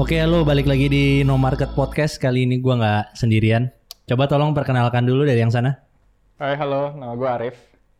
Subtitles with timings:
[0.00, 2.16] Oke, lo balik lagi di No Market Podcast.
[2.16, 3.68] Kali ini gua nggak sendirian.
[4.08, 5.76] Coba tolong perkenalkan dulu dari yang sana.
[6.40, 7.56] Hai, halo, nama gue Arif.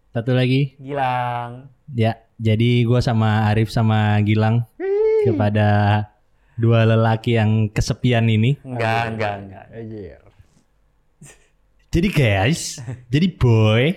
[0.08, 0.80] Satu lagi.
[0.80, 1.68] Gilang.
[1.92, 4.64] Ya, jadi gua sama Arif sama Gilang
[5.28, 6.08] kepada
[6.56, 8.56] dua lelaki yang kesepian ini.
[8.64, 9.64] Enggak, enggak, enggak.
[9.68, 10.20] Anjir.
[11.92, 12.80] Jadi guys,
[13.12, 13.92] jadi boy,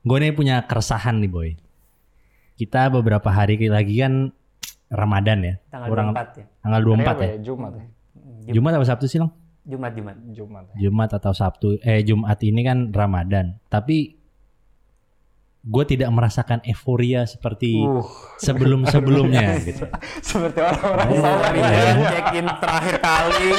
[0.00, 1.60] gue nih punya keresahan nih boy.
[2.56, 4.32] Kita beberapa hari lagi kan
[4.92, 5.54] Ramadan ya.
[5.72, 6.44] Tanggal Kurang 24 ya.
[6.60, 7.10] tanggal 24 Hari ya.
[7.10, 7.84] apa Jumat ya?
[8.52, 9.32] Jumat atau Sabtu sih, Long?
[9.62, 10.16] Jumat, Jumat.
[10.34, 10.74] Jumat ya.
[10.86, 14.18] Jumat atau Sabtu eh Jumat ini kan Ramadan tapi
[15.62, 18.02] gue tidak merasakan euforia seperti Uh,
[18.34, 19.86] sebelum sebelumnya gitu
[20.18, 21.70] seperti orang-orang soleh iya.
[21.70, 21.92] ya.
[22.10, 23.50] Check in terakhir kali.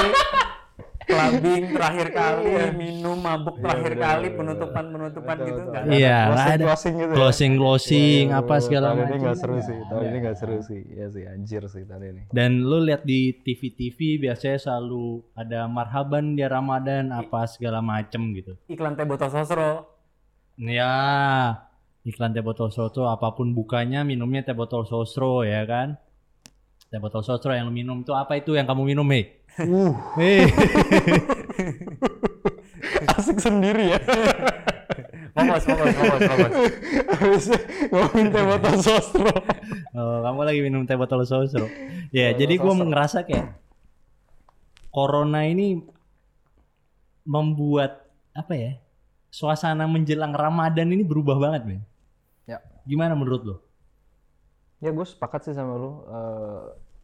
[1.03, 5.83] Clubbing terakhir kali, minum mabuk terakhir bener, kali, penutupan-penutupan gitu enggak.
[5.89, 6.63] Iya, Closing- ada.
[6.65, 7.15] closing gitu ya?
[7.15, 9.79] closing closing Iya, apa segala Tahun ini macam nggak seru sih.
[9.83, 10.81] Tahun ini nggak seru sih.
[10.89, 12.21] Ya sih, anjir sih tahun ini.
[12.29, 18.55] dan lu lihat di TV-TV biasanya selalu ada marhaban di Ramadan apa segala macem gitu
[18.67, 19.89] Iklan teh botol sosro.
[20.55, 20.93] ya
[22.03, 25.97] iklan teh botol sosro apa pun bukanya minumnya teh botol sosro ya kan
[26.85, 29.93] teh botol sosro yang lu minum itu apa itu yang kamu minum hei Uh,
[33.17, 33.99] asik sendiri ya.
[35.33, 36.53] Fokus, fokus, fokus, fokus.
[37.17, 37.45] Habis
[37.89, 39.33] ngomongin teh botol sostro.
[39.97, 41.65] Oh, kamu lagi minum teh botol sosro.
[42.13, 42.85] Ya, Botol jadi gue sosro.
[42.85, 43.57] ngerasa kayak
[44.93, 45.81] corona ini
[47.25, 48.05] membuat
[48.37, 48.71] apa ya?
[49.33, 51.81] Suasana menjelang Ramadan ini berubah banget, men.
[52.45, 52.61] Ya.
[52.85, 53.55] Gimana menurut lo?
[54.85, 56.05] Ya gue sepakat sih sama lu.
[56.05, 56.61] Eh,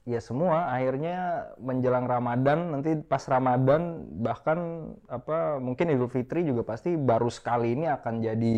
[0.10, 6.98] ya semua akhirnya menjelang Ramadan nanti pas Ramadan bahkan apa mungkin Idul Fitri juga pasti
[6.98, 8.56] baru sekali ini akan jadi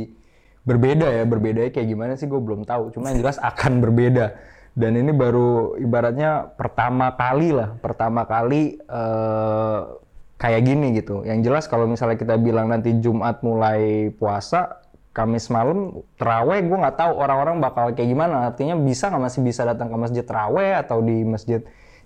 [0.66, 1.24] berbeda ya.
[1.26, 2.94] Berbeda kayak gimana sih gue belum tahu.
[2.96, 4.38] Cuma yang jelas akan berbeda.
[4.72, 7.76] Dan ini baru ibaratnya pertama kali lah.
[7.84, 9.80] Pertama kali eh,
[10.40, 11.28] kayak gini gitu.
[11.28, 14.80] Yang jelas kalau misalnya kita bilang nanti Jumat mulai puasa
[15.12, 19.68] Kamis malam teraweh gue nggak tahu orang-orang bakal kayak gimana artinya bisa nggak masih bisa
[19.68, 21.60] datang ke masjid teraweh atau di masjid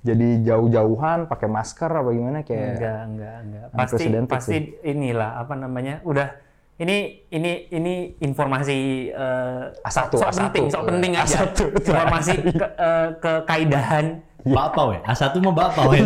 [0.05, 3.65] jadi jauh-jauhan pakai masker apa gimana kayak Enggak, enggak, enggak.
[3.73, 6.01] Pasti pasti inilah apa namanya?
[6.05, 6.33] Udah
[6.77, 10.37] ini ini ini informasi eh, A1, sok A1.
[10.49, 11.21] penting, sok penting A1.
[11.25, 11.39] aja.
[11.61, 14.05] Informasi ke, eh, kekaidahan
[14.45, 15.97] Bapak we, A1 mah bapak we.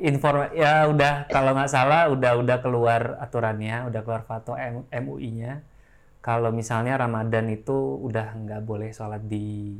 [0.00, 4.56] inform ya udah kalau nggak salah udah udah keluar aturannya, udah keluar fatwa
[4.90, 5.62] MUI-nya.
[6.18, 9.78] Kalau misalnya Ramadan itu udah nggak boleh sholat di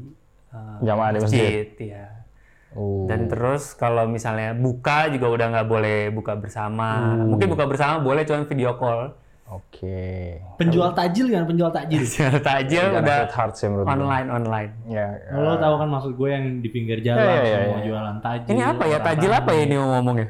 [0.54, 1.66] eh, Jamaah di masjid.
[1.78, 2.28] ya.
[2.76, 3.08] Oh.
[3.08, 7.16] Dan terus kalau misalnya buka juga udah nggak boleh buka bersama.
[7.16, 9.16] Mungkin buka bersama boleh cuman video call.
[9.48, 10.36] Oke.
[10.60, 12.04] Penjual takjil kan, penjual takjil.
[12.48, 13.96] Takjil udah hit hard sih menurut gua.
[13.96, 14.70] online online.
[14.84, 17.86] Ya, Lo tahu kan maksud gue yang di pinggir jalan Iya, iya, semua iya.
[17.88, 18.50] jualan takjil.
[18.52, 18.98] Ini apa ya?
[19.00, 20.28] Tajil apa ya ini ngomongnya?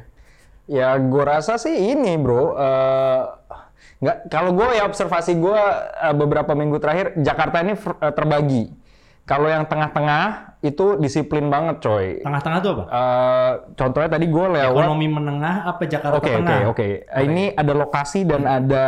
[0.69, 2.55] Ya, gue rasa sih ini, bro.
[2.55, 3.21] eh,
[3.99, 5.59] nggak, kalau gue ya observasi gue
[5.99, 8.63] eh, beberapa minggu terakhir Jakarta ini eh, terbagi.
[9.27, 12.19] Kalau yang tengah-tengah itu disiplin banget, coy.
[12.19, 12.83] Tengah-tengah tuh apa?
[12.91, 14.75] Eh, contohnya tadi gue lewat.
[14.75, 16.61] Ekonomi menengah apa Jakarta Oke, oke, Tengah?
[16.67, 16.87] oke.
[17.07, 18.85] Eh, Ini ada lokasi dan ada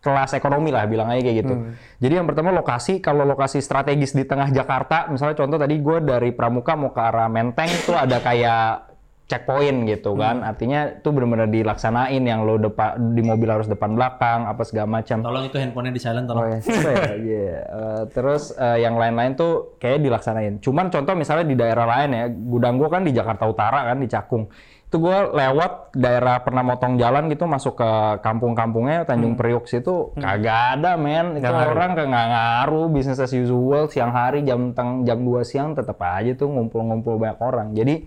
[0.00, 1.54] kelas ekonomi lah, bilang aja kayak gitu.
[1.98, 6.30] Jadi yang pertama lokasi, kalau lokasi strategis di tengah Jakarta, misalnya contoh tadi gue dari
[6.30, 8.95] Pramuka mau ke arah Menteng itu ada kayak
[9.26, 10.46] checkpoint gitu kan.
[10.46, 15.18] Artinya itu benar-benar dilaksanain yang lo depan di mobil harus depan belakang apa segala macam.
[15.18, 16.46] Tolong itu handphonenya di silent Oh tolong.
[16.46, 16.94] ya, iya.
[17.34, 17.58] iya.
[17.66, 20.62] Eh, terus eh, yang lain-lain tuh kayak dilaksanain.
[20.62, 24.06] Cuman contoh misalnya di daerah lain ya, gudang gua kan di Jakarta Utara kan di
[24.06, 24.46] Cakung.
[24.86, 27.90] Itu gua lewat daerah pernah motong jalan gitu masuk ke
[28.22, 31.42] kampung-kampungnya Tanjung Priuk situ kagak ada men.
[31.42, 31.74] Itu ngaruh.
[31.74, 35.98] orang kayak nggak ngaruh bisnis as usual siang hari jam teng jam 2 siang tetap
[35.98, 37.74] aja tuh ngumpul-ngumpul banyak orang.
[37.74, 38.06] Jadi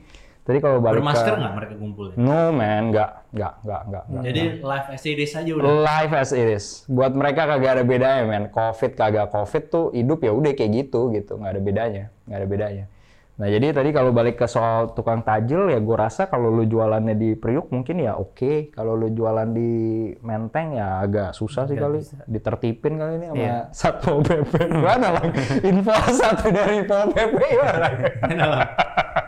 [0.50, 2.16] tadi kalau balik Bermasker ke nggak mereka kumpulnya?
[2.18, 4.24] No man, nggak, nggak, nggak, nggak.
[4.26, 5.70] Jadi live SCD saja udah.
[5.86, 6.66] Life as it is.
[6.90, 8.50] Buat mereka kagak ada bedanya, men.
[8.50, 12.48] Covid kagak covid tuh hidup ya udah kayak gitu gitu, nggak ada bedanya, nggak ada
[12.50, 12.86] bedanya.
[13.40, 17.16] Nah jadi tadi kalau balik ke soal tukang tajil ya gue rasa kalau lu jualannya
[17.16, 18.76] di Priuk mungkin ya oke.
[18.76, 19.72] Kalau lu jualan di
[20.20, 22.04] Menteng ya agak susah sih kali.
[22.28, 23.58] Ditertipin kali ini sama Iya.
[23.72, 24.54] Satpol PP.
[24.76, 25.24] Gimana lah?
[25.64, 27.88] Info satu dari Pol PP gimana?
[28.28, 28.64] Gimana lah?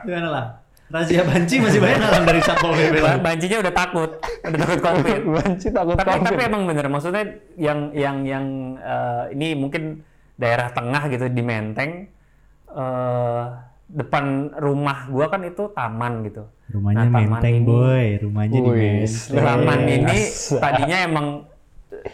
[0.03, 0.45] Gimana lah?
[0.91, 4.11] Razia banci masih banyak Lang, dari Satpol PP Bancinya udah takut,
[4.43, 5.21] udah takut covid.
[5.25, 6.25] Banci takut tapi Covid.
[6.27, 7.23] tapi emang bener maksudnya
[7.55, 8.45] yang yang yang
[8.75, 10.03] eh, ini mungkin
[10.35, 12.11] daerah tengah gitu di Menteng
[12.69, 13.43] eh
[13.87, 14.23] depan
[14.57, 16.43] rumah gua kan itu taman gitu.
[16.69, 19.35] Rumahnya Nah, taman menteng ini- boy, rumahnya di menteng.
[19.37, 20.19] Taman ini
[20.57, 21.25] tadinya emang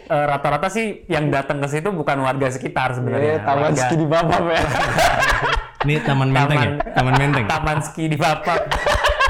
[0.08, 3.38] eh, rata-rata sih yang datang ke situ bukan warga sekitar sebenarnya.
[3.38, 4.62] Eh, taman Warga- segini bapak ya.
[5.86, 6.72] Ini taman menteng ya?
[6.98, 7.46] Taman menteng.
[7.46, 8.62] Taman ski di Papap.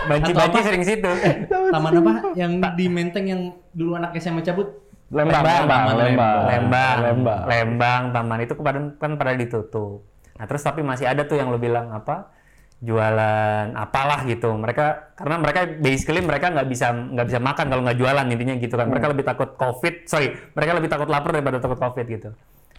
[0.08, 1.12] Banci-banci sering situ.
[1.48, 2.14] Taman apa?
[2.40, 3.42] Yang di menteng yang
[3.76, 4.88] dulu anak SMA cabut?
[5.08, 7.42] Lembang, Lembang, Lembang, Taman Lembang, Lembang, Lembang.
[7.48, 10.04] Lembang, taman itu kan, kan pada ditutup.
[10.36, 12.36] Nah terus tapi masih ada tuh yang lo bilang apa
[12.84, 14.52] jualan apalah gitu.
[14.52, 18.76] Mereka karena mereka basically mereka nggak bisa nggak bisa makan kalau nggak jualan intinya gitu
[18.76, 18.88] kan.
[18.92, 22.30] Mereka lebih takut covid, sorry, mereka lebih takut lapar daripada takut covid gitu.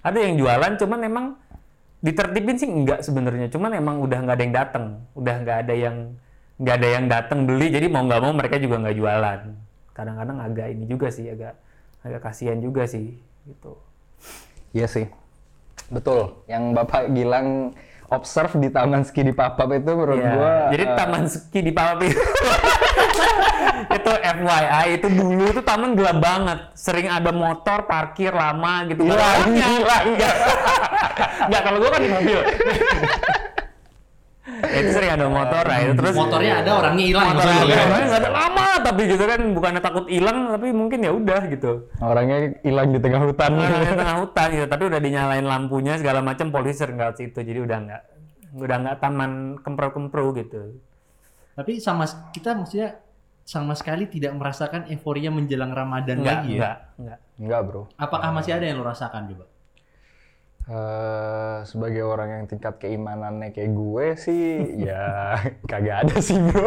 [0.05, 1.26] Ada yang jualan, cuman emang
[1.98, 3.50] ditertibin sih enggak sebenarnya.
[3.50, 4.84] Cuman emang udah nggak ada yang datang,
[5.14, 5.96] udah nggak ada yang
[6.58, 7.66] nggak ada yang datang beli.
[7.70, 9.40] Jadi mau nggak mau mereka juga nggak jualan.
[9.94, 11.54] Kadang-kadang agak ini juga sih agak
[12.02, 13.74] agak kasihan juga sih gitu.
[14.70, 15.06] Iya sih.
[15.88, 16.38] Betul.
[16.46, 17.72] Yang Bapak Gilang
[18.08, 20.32] observe di Taman Ski di Papap itu menurut Iya.
[20.32, 22.16] gua Jadi eh, taman ski di Papap itu
[23.98, 26.58] itu FYI itu dulu itu taman gelap banget.
[26.78, 29.02] Sering ada motor parkir lama gitu.
[29.04, 29.66] Hilang, orangnya.
[29.66, 30.04] hilang.
[30.14, 30.34] Nggak.
[31.50, 32.40] Nggak, kalau gua kan di mobil.
[34.58, 37.86] Itu sering ada motor nah itu terus Motornya ada, orangnya hilang motornya ada, kan?
[37.86, 41.72] orangnya nggak ada lama tapi gitu kan bukannya takut hilang tapi mungkin ya udah gitu
[42.02, 43.50] orangnya hilang di tengah hutan.
[43.54, 47.38] Orang di tengah hutan gitu tapi udah dinyalain lampunya segala macam polisi sering lewat situ
[47.38, 48.02] jadi udah nggak
[48.58, 50.74] udah nggak taman kempro-kempro gitu
[51.54, 52.98] Tapi sama kita maksudnya
[53.48, 56.56] sama sekali tidak merasakan euforia menjelang Ramadan Enggak, lagi ya.
[56.60, 57.18] enggak, enggak.
[57.40, 57.82] Enggak, Bro.
[57.96, 59.44] Apakah masih ada yang lo rasakan coba?
[60.68, 64.44] Eh, sebagai orang yang tingkat keimanannya kayak gue sih
[64.86, 65.32] ya
[65.64, 66.60] kagak ada sih, Bro.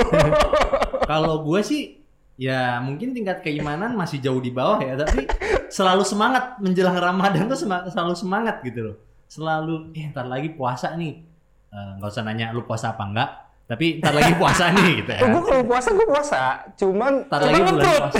[1.11, 2.01] Kalau gue sih
[2.33, 5.29] ya mungkin tingkat keimanan masih jauh di bawah ya, tapi
[5.69, 8.95] selalu semangat menjelang Ramadan tuh sema- selalu semangat gitu loh.
[9.29, 11.21] Selalu eh ntar lagi puasa nih.
[11.69, 13.29] Eh, nggak usah nanya lu puasa apa enggak,
[13.71, 15.21] tapi ntar lagi puasa nih gitu ya.
[15.31, 16.41] gue kalau puasa gue puasa,
[16.75, 18.19] cuman Ntar lagi bulan puasa.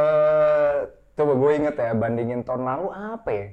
[0.00, 0.76] eh
[1.12, 3.46] coba gue inget ya bandingin tahun lalu apa ya?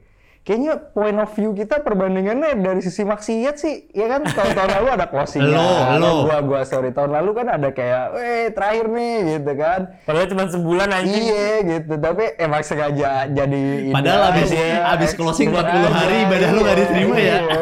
[0.45, 5.05] Kayaknya point of view kita perbandingannya dari sisi maksiat sih, ya kan tahun-tahun lalu ada
[5.09, 5.57] closingnya.
[5.57, 6.11] Lo, lo.
[6.23, 9.79] Gua, gua sorry tahun lalu kan ada kayak, eh terakhir nih gitu kan.
[10.05, 11.09] Padahal cuma sebulan aja.
[11.09, 16.13] Iya gitu, tapi emang sengaja jadi ini Padahal abis- aja, abis closing excuse 40 hari
[16.13, 16.23] aja.
[16.23, 17.23] ibadah lu nggak diterima ya.
[17.41, 17.59] Iya.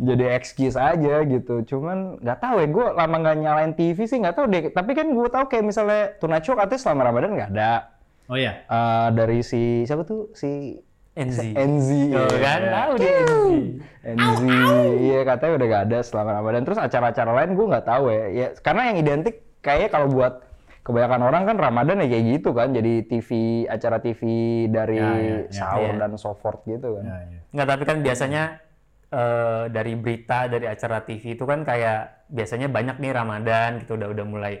[0.00, 1.54] Jadi excuse aja gitu.
[1.66, 4.70] Cuman nggak tahu ya, gue lama nggak nyalain TV sih nggak tahu deh.
[4.70, 7.72] Tapi kan gue tahu kayak misalnya Tunacho katanya selama Ramadan nggak ada.
[8.30, 8.62] Oh ya.
[8.62, 10.78] Eh, dari si siapa tuh si
[11.20, 11.38] NZ.
[11.52, 12.38] NZ Tuh ya.
[12.40, 13.34] kan, tahu dia NZ.
[14.00, 14.42] NZ,
[14.98, 16.62] iya katanya udah gak ada selama Ramadan.
[16.64, 18.24] Terus acara-acara lain gue nggak tahu ya.
[18.30, 18.46] ya.
[18.56, 20.34] Karena yang identik kayaknya kalau buat
[20.80, 22.68] kebanyakan orang kan Ramadan ya kayak gitu kan.
[22.70, 23.28] Jadi TV,
[23.66, 24.20] acara TV
[24.66, 25.52] dari Ya, ya, ya.
[25.52, 26.00] sahur Ya.
[26.00, 27.04] dan so forth gitu kan.
[27.04, 27.38] Ya, ya.
[27.50, 28.42] Nggak, tapi kan biasanya
[29.10, 34.08] eh, dari berita dari acara TV itu kan kayak biasanya banyak nih Ramadan gitu udah
[34.08, 34.54] udah mulai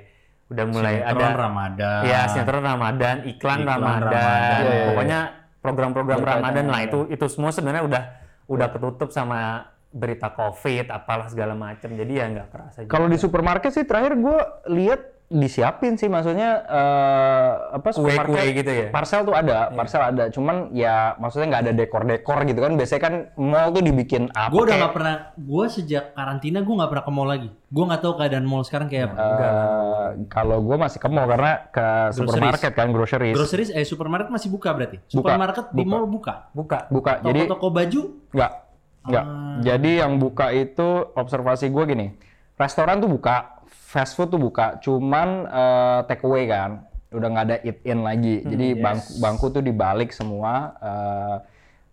[0.50, 2.00] udah mulai Sinetron ada Ramadan.
[2.02, 4.58] ya sinetron Ramadan, iklan, Iklan Ramadan, Ramadan.
[4.58, 5.20] Iya, iya, pokoknya
[5.60, 6.88] program-program Ramadan lah Ramadan.
[6.88, 8.02] itu itu semua sebenarnya udah
[8.50, 12.76] udah ketutup sama berita COVID apalah segala macam jadi ya nggak kerasa.
[12.86, 14.38] Kalau di supermarket sih terakhir gue
[14.70, 15.00] lihat
[15.30, 18.86] disiapin sih maksudnya eh, apa supermarket Kue-kue gitu ya?
[18.90, 23.14] parcel tuh ada parcel ada cuman ya maksudnya nggak ada dekor-dekor gitu kan biasanya kan
[23.36, 27.04] mall tuh dibikin apa Gue udah kayak, nggak pernah, gue sejak karantina gue nggak pernah
[27.04, 27.48] ke mall lagi.
[27.64, 29.22] Gue nggak tahu keadaan mall sekarang kayak apa.
[29.22, 34.50] eh, kalau gue masih ke mall karena ke supermarket kan groceries Groceries, eh supermarket masih
[34.50, 34.98] buka berarti?
[34.98, 35.90] Buka, Supermarket di buka.
[35.92, 36.34] mall buka.
[36.50, 38.52] buka buka jadi Toko-toko baju, nggak
[39.00, 39.56] nggak Ah.
[39.62, 42.06] jadi yang buka itu observasi gue gini
[42.52, 43.59] restoran tuh buka
[43.90, 48.38] fast food tuh buka cuman eh, take away kan udah nggak ada eat in lagi
[48.38, 51.36] Hmm, jadi bangku bangku tuh dibalik semua eh,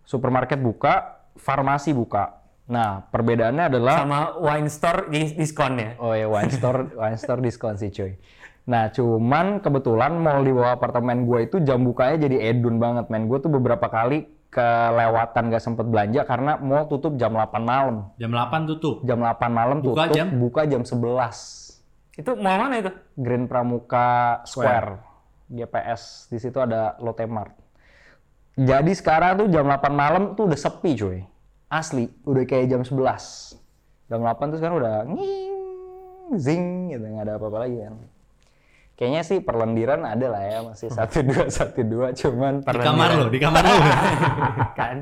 [0.04, 0.94] supermarket buka
[1.34, 5.90] farmasi buka nah perbedaannya adalah sama wine store di diskon ya.
[5.96, 8.12] Oh ya wine store wine store diskon sih cuy.
[8.68, 13.24] Nah cuman kebetulan mall di bawah apartemen gue itu jam bukanya jadi edun banget men.
[13.24, 18.12] Gue tuh beberapa kali kelewatan gak sempet belanja karena mall tutup jam 8 malam.
[18.16, 19.00] jam 8 tutup.
[19.00, 20.26] Jam 8 malam tutup, Buka jam?
[20.36, 21.67] buka jam 11.
[22.18, 22.90] Itu mall mana itu?
[23.14, 24.98] Grand Pramuka Square,
[25.46, 26.26] GPS.
[26.26, 27.54] Di situ ada Lotte Mart.
[28.58, 31.22] Jadi sekarang tuh jam 8 malam tuh udah sepi cuy.
[31.70, 33.54] Asli, udah kayak jam 11.
[34.10, 35.58] Jam 8 tuh sekarang udah nging,
[36.42, 37.94] zing gitu, nggak ada apa-apa lagi kan.
[38.98, 43.26] Kayaknya sih perlendiran ada lah ya, masih satu dua satu dua, cuman Di kamar lo,
[43.30, 43.78] di kamar lo.
[44.80, 44.96] kan.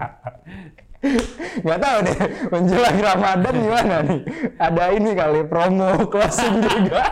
[1.65, 2.19] Nggak tahu deh
[2.53, 4.21] menjelang Ramadan gimana nih.
[4.57, 7.05] Ada ini kali promo closing juga.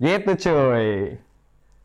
[0.00, 1.20] gitu cuy.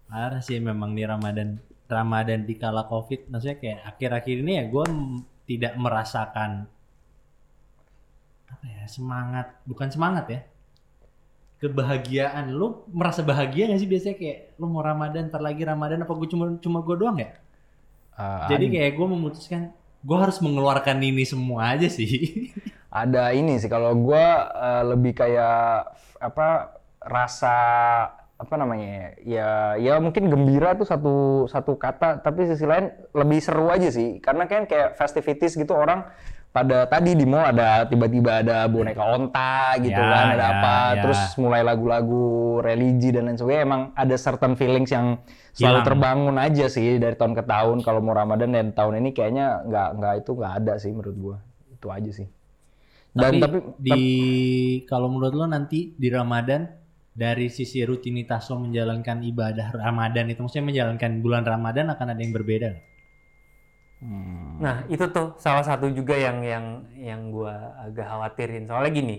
[0.07, 4.85] Parah sih memang di Ramadan Ramadan di kala Covid, maksudnya kayak akhir-akhir ini ya gue
[5.45, 6.65] tidak merasakan
[8.49, 10.39] apa ya semangat, bukan semangat ya,
[11.61, 12.49] kebahagiaan.
[12.49, 16.29] Lu merasa bahagia gak sih biasanya kayak lu mau Ramadan, ntar lagi Ramadan apa gue
[16.31, 17.37] cuma cuma gue doang ya?
[18.15, 19.61] Ah, Jadi kayak gue memutuskan
[20.01, 22.51] gue harus mengeluarkan ini semua aja sih.
[22.95, 25.83] ada ini sih kalau gua eh, lebih kayak
[26.15, 27.55] apa rasa
[28.35, 31.15] apa namanya ya ya mungkin gembira tuh satu
[31.47, 36.07] satu kata tapi sisi lain lebih seru aja sih karena kan kayak festivities gitu orang
[36.51, 40.75] pada tadi di mall ada tiba-tiba ada boneka onta gitu Ya, kan ada ya, apa
[40.75, 41.01] ya.
[41.03, 42.27] terus mulai lagu-lagu
[42.59, 45.19] religi dan lain sebagainya emang ada certain feelings yang
[45.55, 45.87] selalu Hilang.
[45.87, 49.89] terbangun aja sih dari tahun ke tahun kalau mau Ramadan dan tahun ini kayaknya nggak
[49.97, 51.37] nggak itu nggak ada sih menurut gua
[51.71, 52.27] itu aja sih
[53.15, 54.03] dan tapi, tapi, di
[54.83, 56.67] kalau menurut lo nanti di Ramadan
[57.15, 62.35] dari sisi rutinitas lo menjalankan ibadah Ramadan itu maksudnya menjalankan bulan Ramadan akan ada yang
[62.35, 62.75] berbeda?
[64.03, 64.59] Hmm.
[64.59, 66.65] Nah, itu tuh salah satu juga yang yang
[66.99, 68.67] yang gua agak khawatirin.
[68.67, 69.17] Soalnya gini,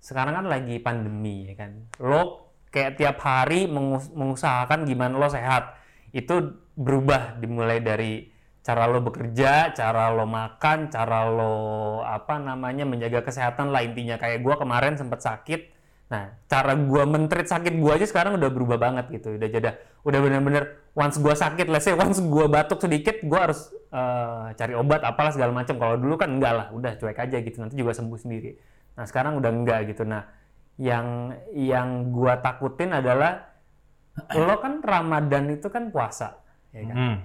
[0.00, 1.84] sekarang kan lagi pandemi ya kan.
[2.00, 2.43] Lo
[2.74, 5.78] kayak tiap hari mengus- mengusahakan gimana lo sehat.
[6.10, 11.54] Itu berubah dimulai dari cara lo bekerja, cara lo makan, cara lo
[12.02, 14.18] apa namanya menjaga kesehatan lah intinya.
[14.18, 15.70] Kayak gua kemarin sempat sakit.
[16.10, 19.38] Nah, cara gua mentreat sakit gua aja sekarang udah berubah banget gitu.
[19.38, 23.70] Udah jeda, udah bener-bener once gua sakit, let's say once gua batuk sedikit, gua harus
[23.94, 25.78] eh, cari obat apalah segala macam.
[25.78, 27.56] Kalau dulu kan enggak lah, udah cuek aja gitu.
[27.62, 28.50] Nanti juga sembuh sendiri.
[28.98, 30.02] Nah, sekarang udah enggak gitu.
[30.08, 30.24] Nah,
[30.76, 33.54] yang yang gua takutin adalah
[34.34, 36.38] lo kan Ramadan itu kan puasa,
[36.70, 36.94] ya kan?
[36.96, 37.16] Hmm.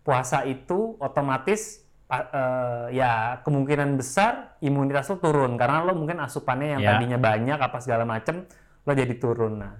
[0.00, 6.82] puasa itu otomatis eh, ya kemungkinan besar imunitas lo turun karena lo mungkin asupannya yang
[6.82, 6.90] Ya.
[6.96, 8.48] tadinya banyak apa segala macem
[8.82, 9.76] lo jadi turun nah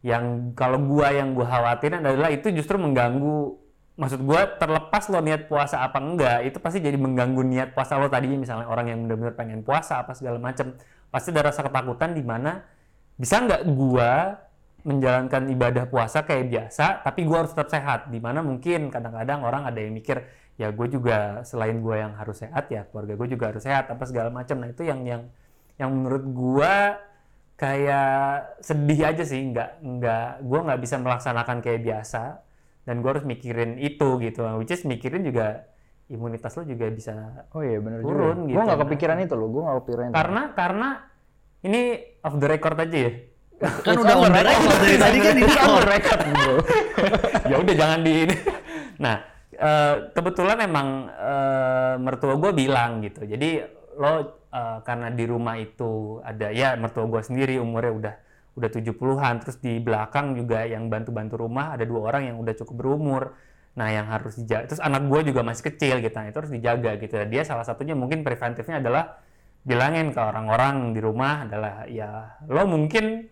[0.00, 3.60] yang kalau gua yang gua khawatirin adalah itu justru mengganggu
[3.98, 8.08] maksud gua terlepas lo niat puasa apa enggak itu pasti jadi mengganggu niat puasa lo
[8.08, 10.72] tadinya misalnya orang yang benar-benar pengen puasa apa segala macem
[11.08, 12.62] pasti ada rasa ketakutan di mana
[13.18, 14.38] bisa nggak gua
[14.86, 18.08] menjalankan ibadah puasa kayak biasa, tapi gue harus tetap sehat.
[18.08, 20.22] Di mana mungkin kadang-kadang orang ada yang mikir,
[20.54, 24.04] ya gue juga selain gue yang harus sehat ya keluarga gue juga harus sehat apa
[24.08, 24.58] segala macam.
[24.58, 25.22] Nah itu yang yang
[25.78, 26.74] yang menurut gue
[27.58, 32.22] kayak sedih aja sih, nggak nggak gue nggak bisa melaksanakan kayak biasa
[32.86, 34.40] dan gue harus mikirin itu gitu.
[34.62, 35.68] Which is mikirin juga
[36.08, 37.14] imunitas lo juga bisa
[37.52, 38.48] Oh iya bener Turun juga.
[38.48, 38.56] gitu.
[38.56, 40.14] Gue nggak kepikiran itu loh, gue nggak kepikiran itu.
[40.16, 40.88] karena karena
[41.58, 41.80] ini
[42.22, 43.12] off the record aja ya.
[43.84, 46.54] Kan It's udah on record dari tadi kan ini on record, bro.
[47.50, 48.36] ya udah jangan di ini.
[48.98, 49.16] Nah,
[49.50, 53.26] eh, kebetulan emang eh, mertua gue bilang gitu.
[53.26, 53.58] Jadi
[53.98, 54.14] lo
[54.48, 58.14] eh, karena di rumah itu ada ya mertua gue sendiri umurnya udah
[58.58, 62.74] udah 70-an terus di belakang juga yang bantu-bantu rumah ada dua orang yang udah cukup
[62.78, 63.34] berumur.
[63.78, 64.74] Nah, yang harus dijaga.
[64.74, 66.14] Terus anak gue juga masih kecil gitu.
[66.18, 67.14] Nah, itu harus dijaga gitu.
[67.30, 69.22] Dia salah satunya mungkin preventifnya adalah
[69.62, 73.26] bilangin ke orang-orang di rumah adalah ya lo mungkin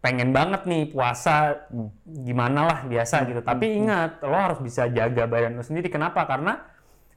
[0.00, 1.64] pengen banget nih puasa
[2.04, 3.40] gimana lah biasa gitu.
[3.40, 5.88] Tapi ingat lo harus bisa jaga badan lo sendiri.
[5.88, 6.28] Kenapa?
[6.28, 6.60] Karena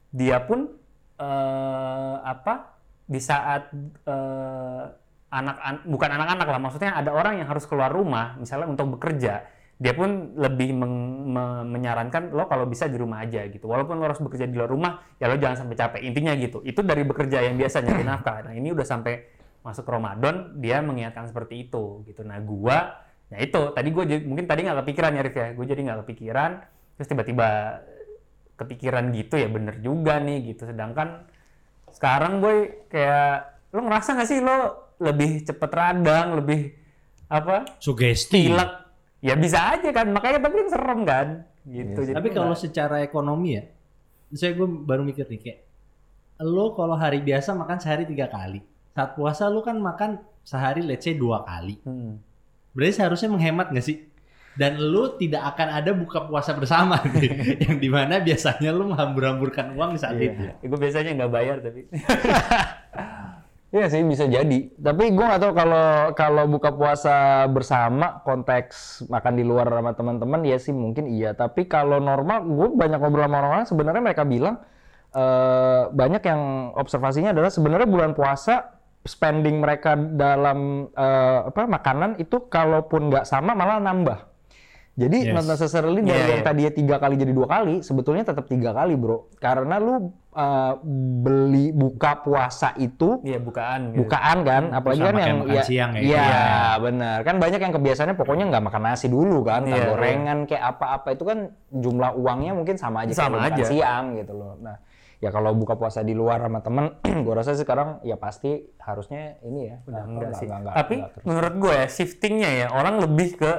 [0.08, 0.72] dia pun
[1.20, 3.68] eh, apa di saat
[4.08, 4.84] eh,
[5.34, 9.42] anak an- bukan anak-anak lah maksudnya ada orang yang harus keluar rumah misalnya untuk bekerja
[9.74, 13.66] dia pun lebih meng- me- menyarankan lo kalau bisa di rumah aja gitu.
[13.66, 16.00] Walaupun lo harus bekerja di luar rumah ya lo jangan sampai capek.
[16.06, 16.62] Intinya gitu.
[16.62, 18.46] Itu dari bekerja yang biasa nyari nafkah.
[18.46, 19.26] Nah ini udah sampai
[19.66, 22.22] masuk Ramadan dia mengingatkan seperti itu gitu.
[22.22, 23.02] Nah gua
[23.32, 25.48] ya itu tadi gue mungkin tadi nggak kepikiran ya Rif ya.
[25.58, 26.50] Gue jadi nggak kepikiran.
[26.94, 27.48] Terus tiba-tiba
[28.54, 30.70] kepikiran gitu ya bener juga nih gitu.
[30.70, 31.26] Sedangkan
[31.90, 34.58] sekarang gue kayak lo ngerasa nggak sih lo
[35.02, 36.70] lebih cepet radang lebih
[37.26, 38.46] apa Sugesti.
[38.46, 38.83] pilek
[39.24, 41.28] ya bisa aja kan makanya tapi kan serem kan
[41.64, 42.12] gitu Iya sih.
[42.12, 43.64] Jadi Tapi kalau secara ekonomi ya,
[44.30, 45.58] saya gue baru mikir nih kayak,
[46.44, 48.60] lo kalau hari biasa makan sehari tiga kali,
[48.92, 51.80] saat puasa lo kan makan sehari let's say dua kali.
[51.80, 52.20] Hmm.
[52.76, 53.96] Berarti seharusnya menghemat nggak sih?
[54.54, 57.32] Dan lo tidak akan ada buka puasa bersama nih,
[57.64, 60.30] yang di mana biasanya lo menghambur-hamburkan uang di saat Iya.
[60.60, 60.68] itu.
[60.68, 61.88] Gue biasanya nggak bayar tapi
[63.74, 64.70] Iya sih bisa jadi.
[64.78, 70.46] Tapi gue nggak tahu kalau kalau buka puasa bersama konteks makan di luar sama teman-teman
[70.46, 71.34] ya sih mungkin iya.
[71.34, 74.62] Tapi kalau normal gue banyak ngobrol sama orang-orang sebenarnya mereka bilang
[75.10, 82.46] eh, banyak yang observasinya adalah sebenarnya bulan puasa spending mereka dalam eh, apa makanan itu
[82.46, 84.33] kalaupun nggak sama malah nambah.
[84.94, 85.34] Jadi Yes.
[85.34, 88.94] not necessarily dari Iya, yang tadinya tiga kali jadi dua kali, sebetulnya tetap tiga kali
[88.94, 89.26] bro.
[89.36, 90.74] Karena lu uh,
[91.18, 93.98] beli buka puasa itu Iya bukaan gitu.
[94.00, 96.54] bukaan kan, apalagi Sama kan kayak yang makan siang ya, Iya, iya.
[96.78, 97.18] benar.
[97.20, 101.08] Kan banyak yang kebiasaannya pokoknya nggak makan nasi dulu kan, entah Iya, gorengan kayak apa-apa
[101.10, 103.64] itu kan jumlah uangnya mungkin sama aja Sama kayak makan aja.
[103.66, 104.54] siang gitu loh.
[104.58, 104.78] Nah,
[105.18, 106.86] ya kalau buka puasa di luar sama temen,
[107.26, 109.76] gue rasa sekarang ya pasti harusnya ini ya.
[109.84, 110.46] Udah apa, enggak sih.
[110.46, 111.24] nggak- nggak- Tapi nggak terus.
[111.24, 113.52] menurut gue ya shiftingnya ya orang lebih ke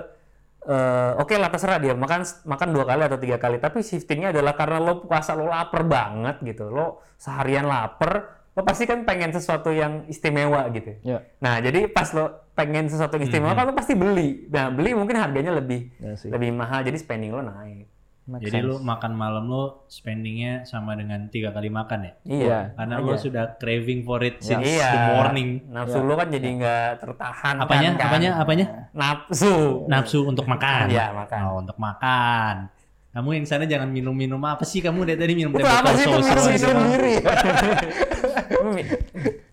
[0.65, 1.93] eh, oke lah terserah dia.
[1.93, 3.57] Makan makan dua kali atau tiga kali.
[3.57, 6.67] Tapi shiftingnya adalah karena lo puasa lo lapar banget gitu.
[6.69, 10.95] Lo seharian lapar lo pasti kan pengen sesuatu yang istimewa gitu.
[11.03, 11.27] Ya.
[11.43, 14.47] nah jadi pas lo pengen sesuatu yang istimewa kan lo pasti beli.
[14.47, 16.31] Nah beli mungkin harganya lebih Ya sih.
[16.31, 16.83] lebih mahal.
[16.87, 17.87] Jadi spending lo naik
[18.25, 18.67] Make Jadi sense.
[18.67, 22.13] lu makan malam lu spendingnya sama dengan tiga kali makan ya?
[22.25, 25.49] iya Karena lu sudah craving for it since iya the morning.
[25.67, 27.89] nafsu lo kan jadi nggak tertahan Apanya?
[27.93, 28.29] kan, Apanya?
[28.35, 28.65] Apanya?
[28.91, 30.89] nafsu Nafsu untuk makan.
[30.89, 31.39] Iya, makan.
[31.45, 32.73] Oh, untuk makan.
[33.13, 36.51] Kamu yang sana jangan minum-minum apa sih kamu dari tadi minum teh apa botol sih
[36.51, 36.67] aja.
[36.67, 37.15] sendiri?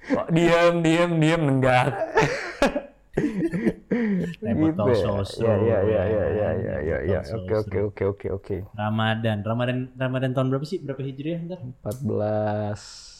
[0.02, 1.87] Kok diam, diam, diam nenggak.
[4.52, 5.54] Teh botol Gitu ya.
[5.56, 7.21] Ya, ya, ya, ya, ya, ya, ya, ya.
[7.32, 8.56] Oke, oke, oke, oke, oke.
[8.76, 9.40] Ramadan.
[9.40, 10.78] Ramadan Ramadan tahun berapa sih?
[10.85, 11.61] Berapa Hijriah ntar?
[11.82, 13.12] 14.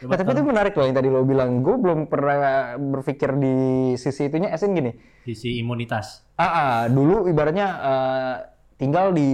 [0.00, 1.60] Coba Nah, tapi itu menarik loh yang tadi lo bilang.
[1.60, 3.56] Gue belum pernah berpikir di
[4.00, 4.48] sisi itunya.
[4.48, 4.96] Esin gini.
[5.28, 6.24] Sisi imunitas.
[6.40, 8.36] Ah, ah, dulu ibaratnya eh,
[8.80, 9.28] tinggal di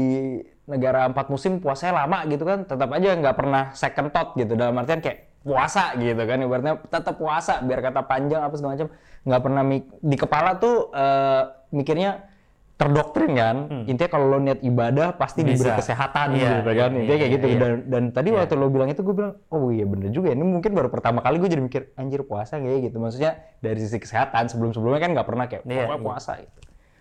[0.66, 4.58] negara empat musim puasanya lama gitu kan, tetap aja nggak pernah second thought gitu.
[4.58, 8.90] Dalam artian kayak puasa gitu kan, ibaratnya tetap puasa biar kata panjang apa segala macam.
[9.26, 12.30] Nggak pernah mik- di kepala tuh eh, mikirnya
[12.76, 13.56] terdoktrin kan.
[13.84, 15.80] Intinya kalau lo niat ibadah pasti diberi Bisa.
[15.80, 16.90] kesehatan Iya, gitu kan.
[16.92, 17.46] iya, Intinya kayak gitu.
[17.48, 17.58] iya.
[17.58, 20.28] Dan, dan tadi waktu lo bilang itu gue bilang, oh iya bener juga.
[20.30, 22.96] Ini mungkin baru pertama kali gue jadi mikir, anjir puasa nggak ya gitu.
[22.96, 26.04] Maksudnya dari sisi kesehatan sebelum-sebelumnya kan nggak pernah kayak Iya, pokoknya iya.
[26.04, 26.58] puasa gitu.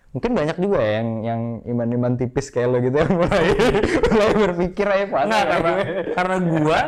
[0.08, 3.46] Mungkin banyak juga ya yang yang iman-iman tipis kayak lo gitu yang mulai
[4.16, 5.28] mulai berpikir aja puasa.
[5.28, 5.84] Kayak karena, gue.
[6.16, 6.78] karena gua,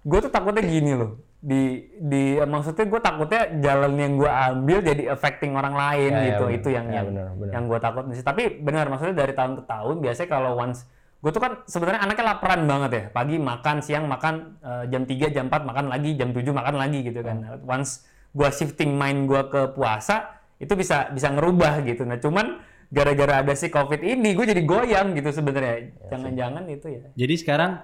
[0.00, 1.18] gua tuh takutnya gini loh.
[1.36, 1.62] Di,
[2.00, 6.44] di maksudnya gue takutnya jalan yang gua ambil jadi affecting orang lain Ya, ya, gitu.
[6.48, 6.56] benar.
[6.58, 7.52] Itu yang Ya, yang, benar, benar.
[7.54, 8.24] yang gue takut sih.
[8.24, 10.80] Tapi benar maksudnya dari tahun ke tahun biasanya kalau once
[11.16, 13.04] gue tuh kan sebenarnya anaknya laparan banget ya.
[13.10, 16.98] Pagi makan, siang makan, eh, jam 3, jam 4 makan lagi, jam 7 makan lagi
[17.02, 17.36] gitu kan.
[17.42, 17.62] Hmm.
[17.66, 22.04] Once gua shifting mind gua ke puasa, itu bisa bisa ngerubah gitu.
[22.04, 25.90] Nah, cuman gara-gara ada si Covid ini gue jadi goyang gitu sebenarnya.
[26.06, 27.02] Jangan-jangan itu ya.
[27.18, 27.82] Jadi sekarang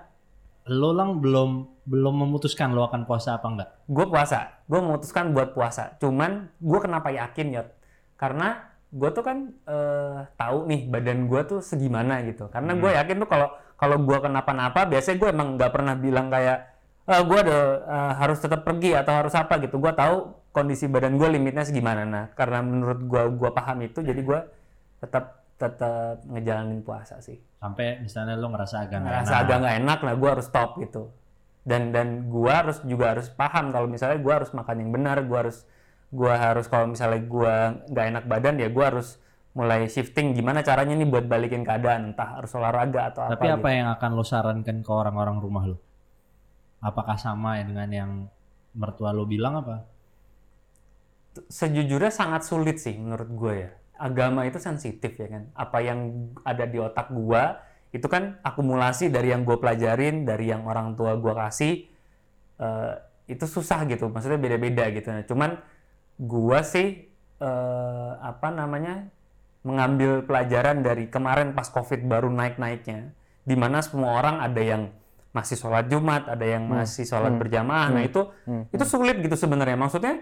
[0.70, 3.70] lo lang belum belum memutuskan lo akan puasa apa enggak?
[3.90, 4.62] gue puasa.
[4.70, 5.98] Gue memutuskan buat puasa.
[5.98, 7.62] Cuman gue kenapa yakin ya
[8.14, 12.46] karena gue tuh kan eh, tahu nih badan gue tuh segimana gitu.
[12.46, 16.58] Karena gue yakin tuh kalau kalau gue kenapa-napa biasanya gue emang nggak pernah bilang kayak
[17.02, 19.82] eh gue ada eh, harus tetap pergi atau harus apa gitu.
[19.82, 22.06] Gue tahu kondisi badan gue limitnya segimana.
[22.06, 24.40] Nah karena menurut gue gue paham itu jadi gue
[25.02, 29.42] tetap tetap ngejalanin puasa sih Sampai misalnya lo ngerasa agak nggak ngerasa enak.
[29.46, 31.02] agak nggak enak nah gue harus stop gitu
[31.62, 35.46] dan dan gua harus juga harus paham kalau misalnya gua harus makan yang benar gua
[35.46, 35.62] harus
[36.10, 39.22] gua harus kalau misalnya gua nggak enak badan ya gua harus
[39.52, 43.68] mulai shifting gimana caranya nih buat balikin keadaan entah harus olahraga atau Tapi apa, apa
[43.70, 45.76] yang akan lo sarankan ke orang-orang rumah lo?
[46.82, 48.10] Apakah sama ya dengan yang
[48.72, 49.84] mertua lo bilang apa?
[51.32, 51.40] gitu.
[51.48, 53.70] sejujurnya sangat sulit sih menurut gue ya
[54.02, 55.42] agama itu sensitif ya kan?
[55.54, 57.62] Apa yang ada di otak gua
[57.94, 61.86] itu kan akumulasi dari yang gue pelajarin dari yang orang tua gua kasih
[62.58, 62.92] eh,
[63.30, 64.10] itu susah gitu.
[64.10, 65.08] Maksudnya beda-beda gitu.
[65.14, 65.50] Nah, cuman
[66.18, 67.06] gua sih
[67.38, 69.06] eh, apa namanya
[69.62, 73.14] mengambil pelajaran dari kemarin pas covid baru naik-naiknya
[73.46, 74.82] di mana semua orang ada yang
[75.32, 77.88] masih sholat jumat ada yang masih sholat berjamaah.
[77.88, 78.28] Nah itu
[78.68, 79.78] itu sulit gitu sebenarnya.
[79.80, 80.20] Maksudnya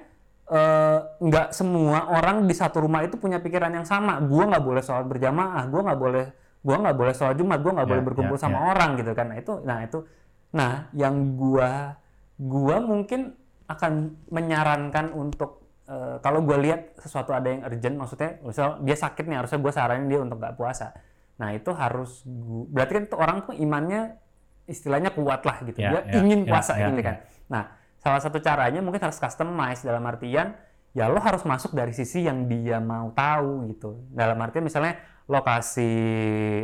[0.50, 4.18] eh, nggak semua orang di satu rumah itu punya pikiran yang sama.
[4.18, 6.24] Gua nggak boleh sholat berjamaah gua nggak boleh
[6.60, 9.26] gua nggak boleh sholat jumat gua nggak Ya, boleh berkumpul ya, sama orang gitu kan.
[9.30, 9.98] Nah itu nah itu
[10.50, 11.94] nah yang gua
[12.34, 13.38] gua mungkin
[13.70, 13.92] akan
[14.34, 19.38] menyarankan untuk eh, kalau gua lihat sesuatu ada yang urgent maksudnya misal dia sakit nih
[19.38, 20.90] harusnya gua saranin dia untuk nggak puasa.
[21.38, 24.18] Nah itu harus gua, berarti kan tuh orang tuh imannya
[24.66, 25.78] istilahnya kuat lah gitu.
[25.78, 27.06] Ya, dia ya, ingin ya, puasa ya, gitu ya.
[27.06, 27.16] kan.
[27.50, 27.64] Nah
[28.00, 30.56] salah satu caranya mungkin harus customize dalam artian
[30.96, 34.08] ya lo harus masuk dari sisi yang dia mau tahu gitu.
[34.10, 34.98] Dalam artian misalnya
[35.30, 35.92] lokasi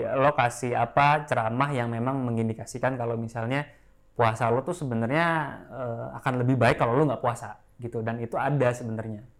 [0.03, 3.68] lokasi apa ceramah yang memang mengindikasikan kalau misalnya
[4.16, 5.29] puasa lo tuh sebenarnya
[5.70, 8.03] eh, akan lebih baik kalau lo nggak puasa gitu.
[8.03, 9.36] Dan itu ada sebenarnya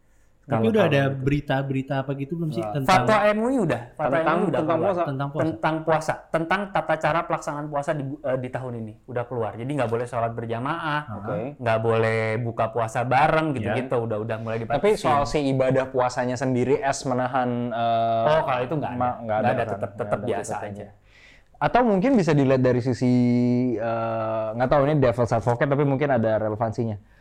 [0.47, 1.19] Tapi Kalau- udah kalau ada gitu.
[1.21, 4.87] berita-berita apa gitu belum sih tentang fatwa MUI udah fatwa Tentang- MUI udah tentang keluar.
[4.87, 5.03] puasa.
[5.03, 5.43] tentang puasa?
[5.51, 9.67] tentang puasa tentang tata cara pelaksanaan puasa di, eh, di tahun ini udah keluar jadi
[9.69, 11.39] nggak boleh sholat berjamaah Oke.
[11.59, 14.01] nggak boleh buka puasa bareng gitu-gitu Ya.
[14.01, 15.03] udah udah mulai Tapi dipatasin.
[15.03, 19.49] soal si ibadah puasanya sendiri es menahan eh, oh kalau itu nggak ada nggak ada
[19.49, 19.67] ada kan?
[19.73, 20.87] tetap tetap ada biasa tetap aja
[21.59, 23.13] Atau mungkin bisa dilihat dari sisi
[23.75, 27.16] eh, nggak tahu ini devil's advocate tapi mungkin ada relevansinya.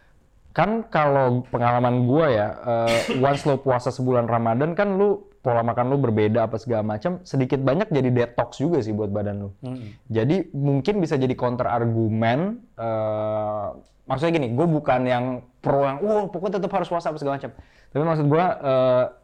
[0.55, 5.93] Kan kalau pengalaman gua ya, eh, once lo puasa sebulan Ramadan kan lu pola makan
[5.93, 9.49] lu berbeda apa segala macam, sedikit banyak jadi detox juga sih buat badan lu.
[9.61, 10.07] Mm-mm.
[10.09, 12.63] Jadi mungkin bisa jadi counter argumen.
[12.79, 13.67] eh,
[14.05, 15.25] maksudnya gini, gue bukan yang
[15.59, 17.51] pro yang, oh pokoknya tetap harus puasa apa segala macam.
[17.91, 18.45] Tapi maksud gue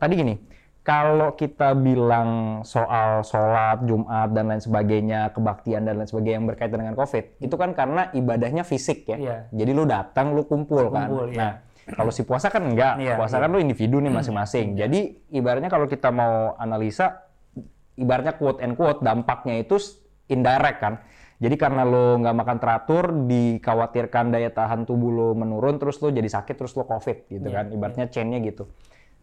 [0.01, 0.33] tadi gini,
[0.81, 6.81] kalau kita bilang soal sholat, Jumat dan lain sebagainya, kebaktian dan lain sebagainya yang berkaitan
[6.81, 9.17] dengan COVID, itu kan karena ibadahnya fisik ya.
[9.21, 9.37] Iya.
[9.53, 11.05] Jadi lu datang, lu kumpul, kan.
[11.05, 11.37] Kumpul, iya.
[11.37, 11.51] Nah,
[11.93, 12.97] kalau si puasa kan enggak.
[12.97, 13.45] Iya, puasa iya.
[13.45, 14.73] kan lu individu nih masing-masing.
[14.73, 17.29] Jadi ibaratnya kalau kita mau analisa,
[17.93, 19.77] ibaratnya quote and quote dampaknya itu
[20.33, 20.97] indirect kan.
[21.41, 26.29] Jadi karena lo nggak makan teratur, dikhawatirkan daya tahan tubuh lo menurun, terus lo jadi
[26.29, 27.65] sakit, terus lo covid gitu Iya, kan.
[27.69, 28.65] Ibaratnya chainnya gitu.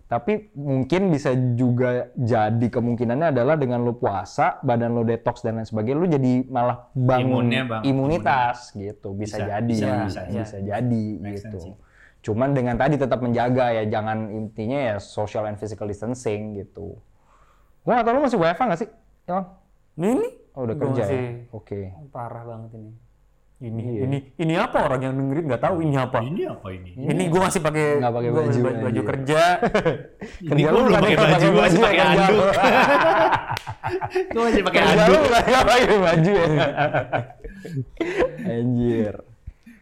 [0.09, 5.69] Tapi mungkin bisa juga jadi kemungkinannya adalah dengan lo puasa, badan lo detox dan lain
[5.69, 9.13] sebagainya, lo jadi malah bangun Imunnya bangun, imunitas gitu.
[9.13, 9.97] Bisa, Bisa, jadi, bisa, ya.
[10.09, 10.81] bisa, bisa, iya.
[10.81, 11.61] jadi Make gitu.
[11.61, 11.77] sense.
[12.25, 16.97] Cuman dengan tadi tetap menjaga ya, jangan intinya ya social and physical distancing gitu.
[17.85, 18.91] Gua nggak tahu lu masih WFA nggak sih?
[19.29, 19.45] Emang?
[20.01, 21.31] Ini Oh, udah Gua kerja masih ya?
[21.55, 21.81] Oke.
[22.11, 22.91] parah banget ini.
[23.59, 24.01] Ini Iya.
[24.07, 26.19] ini ini apa orang yang dengerin nggak tahu ini apa.
[26.21, 26.91] Ini apa ini?
[26.95, 29.03] Ini gue masih pakai Nggak pakai baju baju aja.
[29.03, 29.43] kerja.
[30.39, 32.51] Ini Kerja gue lu belum pakai baju, gue masih pakai kerja anduk.
[34.29, 35.23] Gue masih pakai anduk.
[35.27, 36.47] nggak pakai baju ya?
[38.49, 39.15] Anjir.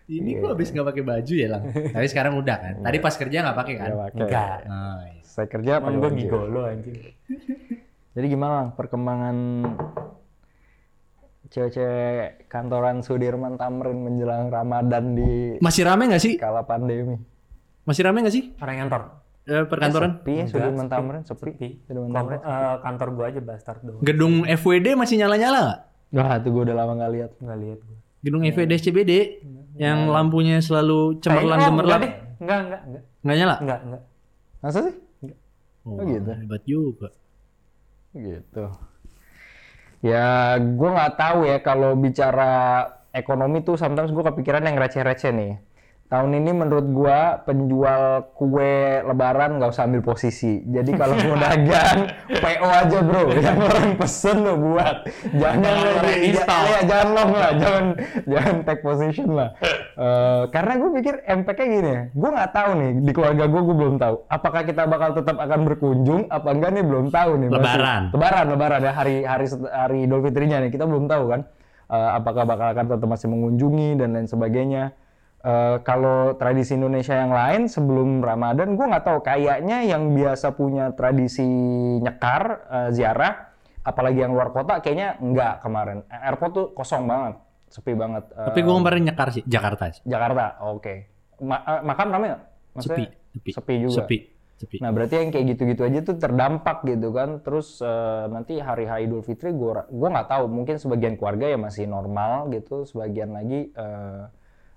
[0.07, 1.63] Ini gue habis nggak pakai baju ya lang.
[1.69, 2.75] Tapi sekarang udah kan.
[2.81, 3.89] Tadi pas kerja nggak pakai kan?
[3.91, 4.09] Nggak.
[4.17, 4.59] Enggak.
[4.65, 5.27] Nice.
[5.27, 6.17] Saya kerja pakai Emang gue baju.
[6.17, 6.97] gigolo anjing.
[8.17, 9.37] Jadi gimana Lang, perkembangan
[11.57, 16.37] cewek-cewek kantoran Sudirman Tamrin menjelang Ramadan di Masih rame nggak sih?
[16.37, 17.17] kala pandemi?
[17.83, 19.03] Masih rame nggak sih Orang kantor.
[19.47, 20.11] eh, perkantoran?
[20.21, 21.51] Sepi ya Sudirman Tamrin, sepi.
[21.51, 21.69] Sepi.
[21.83, 22.41] Sudirman Kantor, Tamrin.
[22.45, 24.03] eh, kantor gue aja bastard doang.
[24.03, 25.81] Gedung FWD masih nyala-nyala nggak?
[26.13, 27.31] Wah, itu gue udah lama nggak lihat.
[27.39, 27.79] Nggak lihat.
[28.21, 29.13] Gedung FWD CBD
[29.77, 31.95] yang lampunya selalu cemerlang oh, gemerlap.
[31.95, 32.13] Enggak deh.
[32.37, 33.03] Enggak, enggak, enggak.
[33.23, 33.55] Nggak nyala?
[33.63, 34.03] Enggak, enggak.
[34.61, 34.95] Masa sih?
[35.87, 36.31] Oh, gitu.
[36.35, 37.09] Hebat juga.
[38.11, 38.65] Gitu.
[40.05, 42.45] Ya, gue nggak tahu ya kalau bicara
[43.17, 45.53] ekonomi tuh sometimes gue kepikiran yang receh-receh nih.
[46.07, 50.63] Tahun ini menurut gua penjual kue lebaran nggak usah ambil posisi.
[50.63, 53.23] Jadi kalau mau dagang, PO aja bro.
[53.43, 54.97] Yang orang pesen lo buat.
[55.35, 57.85] Jangan orang ya, jangan long lah, jangan
[58.23, 59.51] jangan take position lah.
[59.99, 63.77] Eh, karena gue pikir MPK gini ya, gue nggak tahu nih di keluarga gue gue
[63.83, 64.15] belum tahu.
[64.31, 66.31] Apakah kita bakal tetap akan berkunjung?
[66.31, 67.49] Apa enggak nih belum tahu nih.
[67.51, 67.59] masih.
[67.59, 68.03] Lebaran.
[68.15, 71.41] Lebaran, Lebaran ya hari hari hari Idul Fitrinya nih kita belum tahu kan.
[71.91, 74.95] Eh, apakah bakal akan tetap masih mengunjungi dan lain sebagainya.
[75.47, 79.19] Eh, kalau tradisi Indonesia yang lain sebelum Ramadan, gue nggak tahu.
[79.23, 81.47] Kayaknya yang biasa punya tradisi
[82.03, 83.55] nyekar, eh, ziarah,
[83.87, 86.03] apalagi yang luar kota, kayaknya nggak kemarin.
[86.11, 87.39] Airport tuh kosong banget,
[87.71, 88.27] sepi banget.
[88.35, 89.95] Eh, Tapi gue kemarin nyekar sih Jakarta.
[89.95, 90.03] sih.
[90.03, 90.95] Jakarta, oke.
[91.47, 92.43] Ma- eh, makam ramai nggak?
[92.83, 93.05] Sepi,
[93.39, 93.51] sepi.
[93.55, 93.97] sepi juga.
[94.03, 94.19] Sepi.
[94.57, 94.77] Sepi.
[94.81, 97.39] Nah berarti yang kayak gitu-gitu aja tuh terdampak gitu kan.
[97.45, 100.49] Terus eh, nanti hari H Idul Fitri gue gua nggak tahu.
[100.51, 102.83] Mungkin sebagian keluarga ya masih normal gitu.
[102.89, 104.23] Sebagian lagi eh,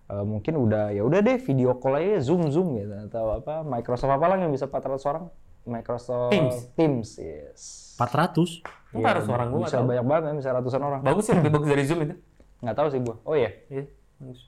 [0.09, 4.09] eh, mungkin udah ya udah deh video call aja zoom zoom gitu atau apa Microsoft
[4.09, 5.25] apa lah yang bisa 400 orang?
[5.63, 6.55] Microsoft Teams.
[6.73, 7.93] Teams yes.
[7.95, 8.63] 400.
[8.89, 9.87] Itu harus orang gue nggak Bisa tahu.
[9.87, 11.01] banyak banget bisa ratusan orang.
[11.01, 12.15] Bagus sih, lebih bagus dari Zoom itu.
[12.59, 13.15] Nggak tahu sih gua.
[13.23, 13.85] Oh iya, Iya,
[14.17, 14.39] bagus.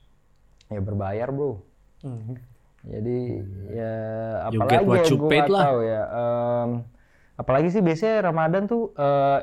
[0.66, 1.62] ya berbayar bro.
[2.02, 2.34] Hmm.
[2.82, 3.18] Jadi
[3.70, 3.94] ya
[4.42, 5.62] apalagi ya paid nggak lah.
[5.62, 6.02] tahu ya.
[6.02, 6.70] Em,
[7.34, 9.38] apalagi sih biasanya Ramadan tuh eh,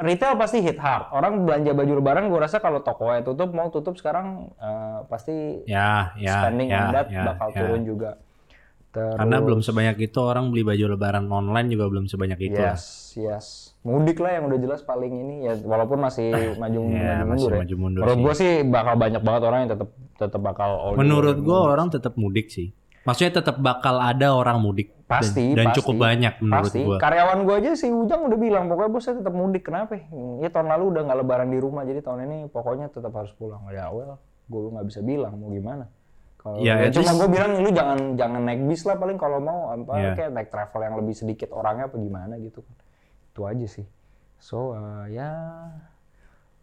[0.00, 1.08] retail pasti hit hard.
[1.10, 6.12] Orang belanja baju lebaran gue rasa kalau tokonya tutup mau tutup sekarang eh, pasti Ya,
[6.16, 7.58] ya, spending ya, on that ya, bakal ya.
[7.62, 8.10] turun juga.
[8.90, 12.56] Terus, Karena belum sebanyak itu orang beli baju lebaran online juga belum sebanyak itu.
[12.56, 12.72] lah.
[12.72, 13.46] Yes, yes.
[13.84, 16.32] Mudik lah yang udah jelas paling ini ya walaupun masih
[16.62, 17.58] maju mundur, ya, maju masih mundur ya.
[17.60, 21.58] maju mundur Menurut gue sih bakal banyak banget orang yang tetap tetap bakal Menurut gue
[21.60, 22.72] orang tetap mudik sih.
[23.06, 24.90] Maksudnya tetap bakal ada orang mudik.
[25.06, 25.76] Dan- Pasti, Dan, pasti.
[25.78, 26.82] cukup banyak menurut Pasti.
[26.82, 26.96] gue.
[26.98, 29.62] Karyawan gue aja si Ujang udah bilang, pokoknya bos saya tetap mudik.
[29.62, 29.94] Kenapa?
[30.36, 33.62] Ya tahun lalu udah nggak lebaran di rumah, jadi tahun ini pokoknya tetap harus pulang.
[33.70, 35.86] Ya well, gue nggak bisa bilang mau gimana.
[36.36, 39.60] Kalau Ya, ya, cuma gue bilang lu jangan jangan naik bis lah paling kalau mau
[39.68, 40.10] apa Iya.
[40.12, 42.74] kayak naik travel yang lebih sedikit orangnya apa gimana gitu kan.
[43.28, 43.86] Itu aja sih.
[44.36, 45.30] So uh, ya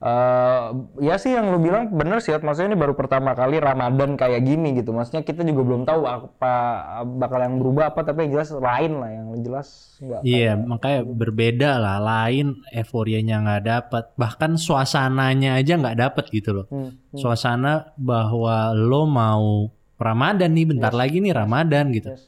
[0.03, 0.63] eh
[0.99, 4.75] ya sih yang lu bilang bener sih, maksudnya ini baru pertama kali Ramadan kayak gini
[4.75, 4.91] gitu.
[4.91, 6.55] Maksudnya kita juga belum tahu apa
[7.07, 9.67] bakal yang berubah apa, tapi yang jelas lain lah, yang jelas
[10.03, 10.21] nggak.
[10.27, 11.97] Iya, makanya berbeda lah.
[12.03, 14.03] Lain euforianya nggak dapat.
[14.19, 16.65] Bahkan suasananya aja nggak dapat gitu loh.
[16.67, 22.11] Hmm, Suasana bahwa lo mau Ramadan nih, bentar lagi nih Ramadan gitu.
[22.11, 22.27] yes.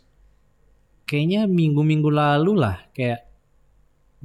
[1.04, 3.25] Kayaknya minggu-minggu lalu lah, kayak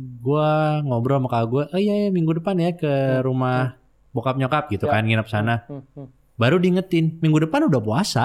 [0.00, 3.76] gua ngobrol sama kakak gua, oh iya, iya minggu depan ya ke rumah
[4.10, 4.92] bokap nyokap gitu Ya.
[4.96, 5.54] kan nginep sana.
[5.68, 6.08] Hmm, hmm.
[6.40, 8.24] Baru diingetin, minggu depan udah puasa.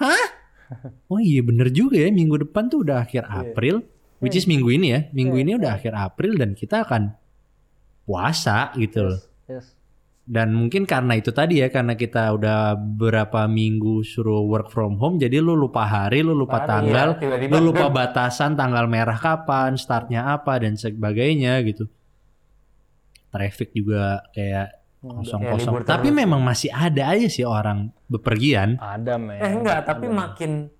[0.00, 0.26] Hah?
[1.12, 3.84] Oh iya bener juga ya, minggu depan tuh udah akhir April.
[4.20, 5.00] Which is minggu ini ya.
[5.16, 7.16] Minggu Iya, ini udah akhir April dan kita akan
[8.04, 9.20] puasa gitu loh.
[9.48, 9.72] Yes.
[10.30, 15.18] Dan mungkin karena itu tadi ya, karena kita udah berapa minggu suruh work from home,
[15.18, 19.18] jadi lu lupa hari, lu lupa Hari, tanggal, ya, tiba-tiba lu lupa batasan tanggal merah
[19.18, 21.90] kapan, startnya apa dan sebagainya gitu.
[23.34, 24.70] Traffic juga kayak
[25.02, 25.74] kosong-kosong.
[25.74, 26.18] libur Tapi terus.
[26.22, 28.78] memang masih ada aja sih orang bepergian.
[28.78, 29.42] Ada men.
[29.42, 30.70] Eh enggak, tapi makin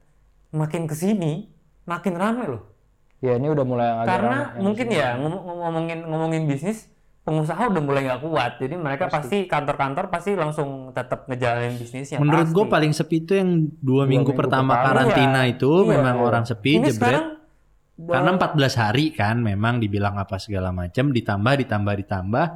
[0.54, 1.50] makin ke sini
[1.86, 2.62] makin rame loh.
[3.18, 6.86] Ya ini udah mulai agak Karena rame mungkin ya ngom- ngomongin ngomongin bisnis,
[7.20, 8.52] pengusaha udah mulai nggak kuat.
[8.58, 12.18] Jadi mereka pasti kantor-kantor pasti langsung tetap ngejalanin bisnisnya.
[12.18, 12.56] Menurut pasti.
[12.56, 15.52] gue paling sepi itu yang dua, minggu, minggu pertama pertama, karantina iya.
[15.54, 16.24] itu Iya, memang iya.
[16.24, 16.96] orang sepi, ini jebret.
[16.96, 17.26] sekarang
[18.00, 22.46] Karena 14 hari kan memang dibilang apa segala macam ditambah ditambah ditambah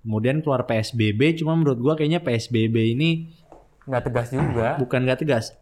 [0.00, 3.28] kemudian keluar PSBB cuma menurut gua kayaknya PSBB ini
[3.84, 4.80] nggak tegas juga.
[4.80, 5.52] bukan gak tegas.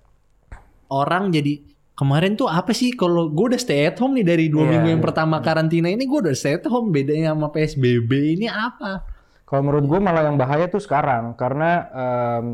[0.86, 4.64] Orang jadi kemarin tuh apa sih kalau gue udah stay at home nih dari dua
[4.64, 5.06] Iya, minggu yang iya.
[5.06, 9.04] pertama karantina ini gue udah stay at home bedanya sama PSBB ini apa?
[9.44, 12.46] Kalau menurut gue malah yang bahaya tuh sekarang karena em,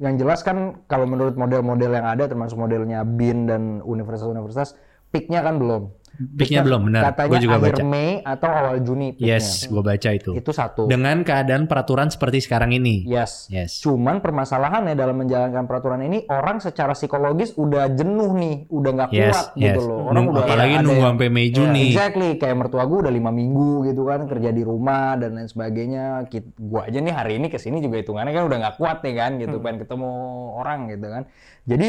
[0.00, 4.72] yang jelas kan kalau menurut model-model yang ada termasuk modelnya BIN dan universitas-universitas
[5.12, 5.92] peaknya kan belum.
[6.32, 7.02] Peaknya belum benar.
[7.10, 7.84] Katanya Gue juga akhir baca.
[7.84, 9.36] Mei atau awal Juni peaknya.
[9.36, 10.30] Yes, gue baca itu.
[10.32, 10.86] Itu satu.
[10.86, 13.02] Dengan keadaan peraturan seperti sekarang ini.
[13.04, 13.46] Yes.
[13.48, 13.82] Yes.
[13.82, 19.22] Cuman permasalahannya dalam menjalankan peraturan ini orang secara psikologis udah jenuh nih, udah nggak Yes,
[19.34, 19.64] kuat yes.
[19.74, 20.00] gitu loh.
[20.08, 21.84] Orang Nung- udah apalagi ada nunggu sampai Mei Ya, Juni.
[21.92, 26.24] exactly, kayak mertua gue udah lima minggu gitu kan kerja di rumah dan lain sebagainya.
[26.56, 29.30] Gua aja nih hari ini ke sini juga hitungannya kan udah nggak kuat nih kan
[29.36, 30.10] gitu, pengen ketemu
[30.56, 31.22] orang gitu kan.
[31.64, 31.88] Jadi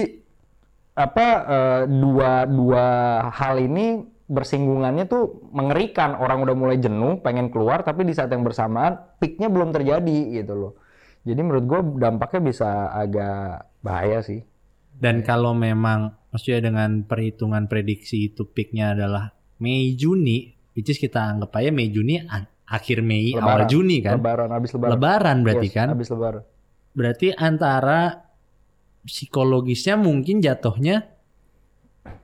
[0.93, 2.86] apa eh, dua dua
[3.34, 6.16] hal ini bersinggungannya tuh mengerikan.
[6.16, 10.54] Orang udah mulai jenuh, pengen keluar, tapi di saat yang bersamaan peaknya belum terjadi gitu
[10.56, 10.74] loh.
[11.24, 14.44] Jadi menurut gue dampaknya bisa agak bahaya sih.
[14.94, 19.32] Dan kalau memang maksudnya dengan perhitungan prediksi itu peaknya adalah
[19.64, 22.20] Mei Juni, which is kita anggap aja Mei Juni
[22.68, 23.68] akhir Mei awal Lebaran.
[23.72, 24.14] Juni kan.
[24.20, 24.92] Lebaran habis lebaran.
[24.98, 25.88] Lebaran berarti Yes, kan.
[25.96, 26.44] Habis lebaran.
[26.94, 28.02] Berarti antara
[29.04, 31.12] psikologisnya mungkin jatuhnya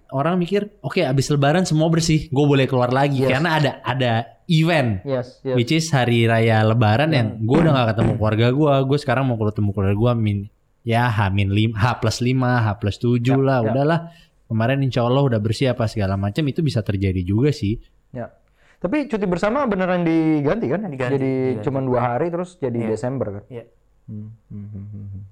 [0.09, 3.29] orang mikir, oke abis Lebaran semua bersih, gue boleh keluar lagi Yes.
[3.31, 4.11] karena ada ada
[4.45, 5.01] event.
[5.03, 5.53] Yes, yes.
[5.53, 9.37] Which is hari raya Lebaran yang gue udah gak ketemu keluarga gue, gue sekarang mau
[9.37, 10.37] ketemu keluarga gue min
[10.81, 13.67] ya H min lim, H plus 5, H plus 7 Ya, lah, ya.
[13.69, 13.99] udahlah.
[14.45, 17.77] Kemarin insya Allah udah bersih apa segala macam itu bisa terjadi juga sih.
[18.09, 18.33] Ya.
[18.79, 20.81] Tapi cuti bersama beneran diganti kan?
[20.83, 21.63] Diganti, jadi diganti.
[21.67, 22.89] cuma dua hari terus jadi Iya.
[22.89, 23.43] Desember kan?
[23.45, 23.65] Iya.
[24.09, 25.23] Hmm, hmm, hmm, hmm, hmm.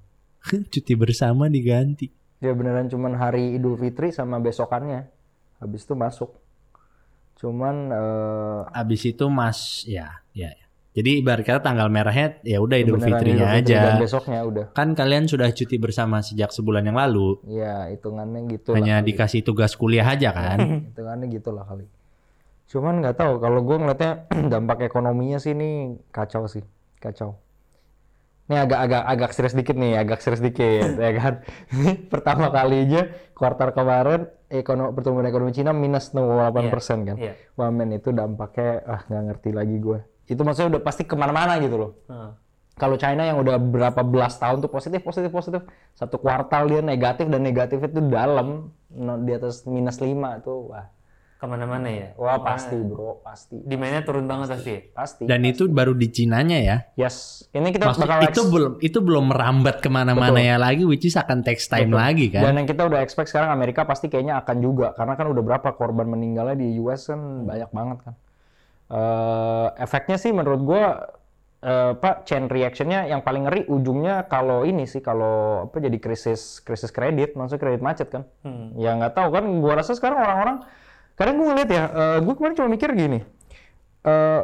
[0.70, 2.12] Cuti bersama diganti.
[2.38, 5.10] Ya beneran cuman hari Idul Fitri sama besokannya.
[5.58, 6.38] Habis itu masuk.
[7.38, 10.54] Cuman eh, Abis itu mas ya ya.
[10.54, 10.66] ya.
[10.98, 13.82] Jadi ibarat kata tanggal merahnya ya udah Idul beneran Fitrinya Idul Fitri aja.
[13.86, 14.66] Dan besoknya udah.
[14.74, 17.38] Kan kalian sudah cuti bersama sejak sebulan yang lalu.
[17.46, 19.06] Ya hitungannya gitu Hanya lah.
[19.06, 19.08] kali.
[19.14, 20.58] dikasih tugas kuliah aja kan.
[20.94, 21.86] Hitungannya gitu lah kali.
[22.68, 24.12] Cuman nggak tahu kalau gue ngeliatnya
[24.54, 26.66] dampak ekonominya sih ini kacau sih.
[26.98, 27.38] Kacau.
[28.48, 31.44] Ini agak-agak agak serius dikit nih, agak serius dikit ya kan.
[31.76, 37.20] Ini pertama kalinya kuartal kemarin ekonomi pertumbuhan ekonomi Cina minus 0,8 persen kan.
[37.20, 37.36] Iya.
[37.60, 40.00] Wah men itu dampaknya ah nggak ngerti lagi gue.
[40.32, 41.92] Itu maksudnya udah pasti ke mana-mana gitu loh.
[42.08, 42.32] Heeh.
[42.78, 45.66] Kalau China yang udah berapa belas tahun tuh positif, positif, positif.
[45.98, 48.70] Satu kuartal dia negatif dan negatifnya tuh dalam
[49.26, 50.72] di atas minus 5 tuh.
[50.72, 50.88] Wah,
[51.38, 52.10] Ke mana-mana ya.
[52.18, 53.62] wah pasti bro, pasti.
[53.62, 54.74] Demandnya turun banget pasti.
[54.90, 55.24] Pasti.
[55.30, 56.78] Dan itu baru di Cinanya ya.
[56.98, 57.46] Yes.
[57.54, 61.14] Ini kita Maksud, bakal itu belum itu belum merambat ke mana-mana ya lagi, which is
[61.14, 62.02] akan text time Betul.
[62.02, 62.42] lagi kan.
[62.42, 65.70] Dan yang kita udah expect sekarang Amerika pasti kayaknya akan juga karena kan udah berapa
[65.78, 68.14] korban meninggalnya di US kan banyak banget kan.
[68.90, 71.06] Eh efeknya sih menurut gua
[71.62, 76.66] eh, apa chain reactionnya yang paling ngeri ujungnya kalau ini sih kalau apa jadi krisis
[76.66, 78.26] krisis kredit maksudnya kredit macet kan.
[78.42, 78.74] Hmm.
[78.74, 80.58] Ya nggak tahu kan gua rasa sekarang orang-orang
[81.18, 83.20] kadang gua ngeliat ya eh, gua kemarin cuma mikir gini.
[84.08, 84.44] eh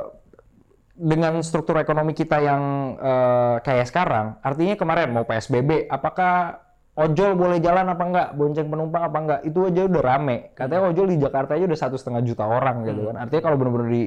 [0.93, 2.63] dengan struktur ekonomi kita yang
[3.01, 6.61] eh, kayak sekarang, artinya kemarin mau PSBB, apakah
[6.93, 10.37] ojol boleh jalan apa enggak, bonceng penumpang apa enggak, itu aja udah rame.
[10.53, 13.15] Katanya ojol di Jakarta aja udah satu setengah juta orang gitu kan.
[13.17, 14.03] Artinya kalau benar-benar di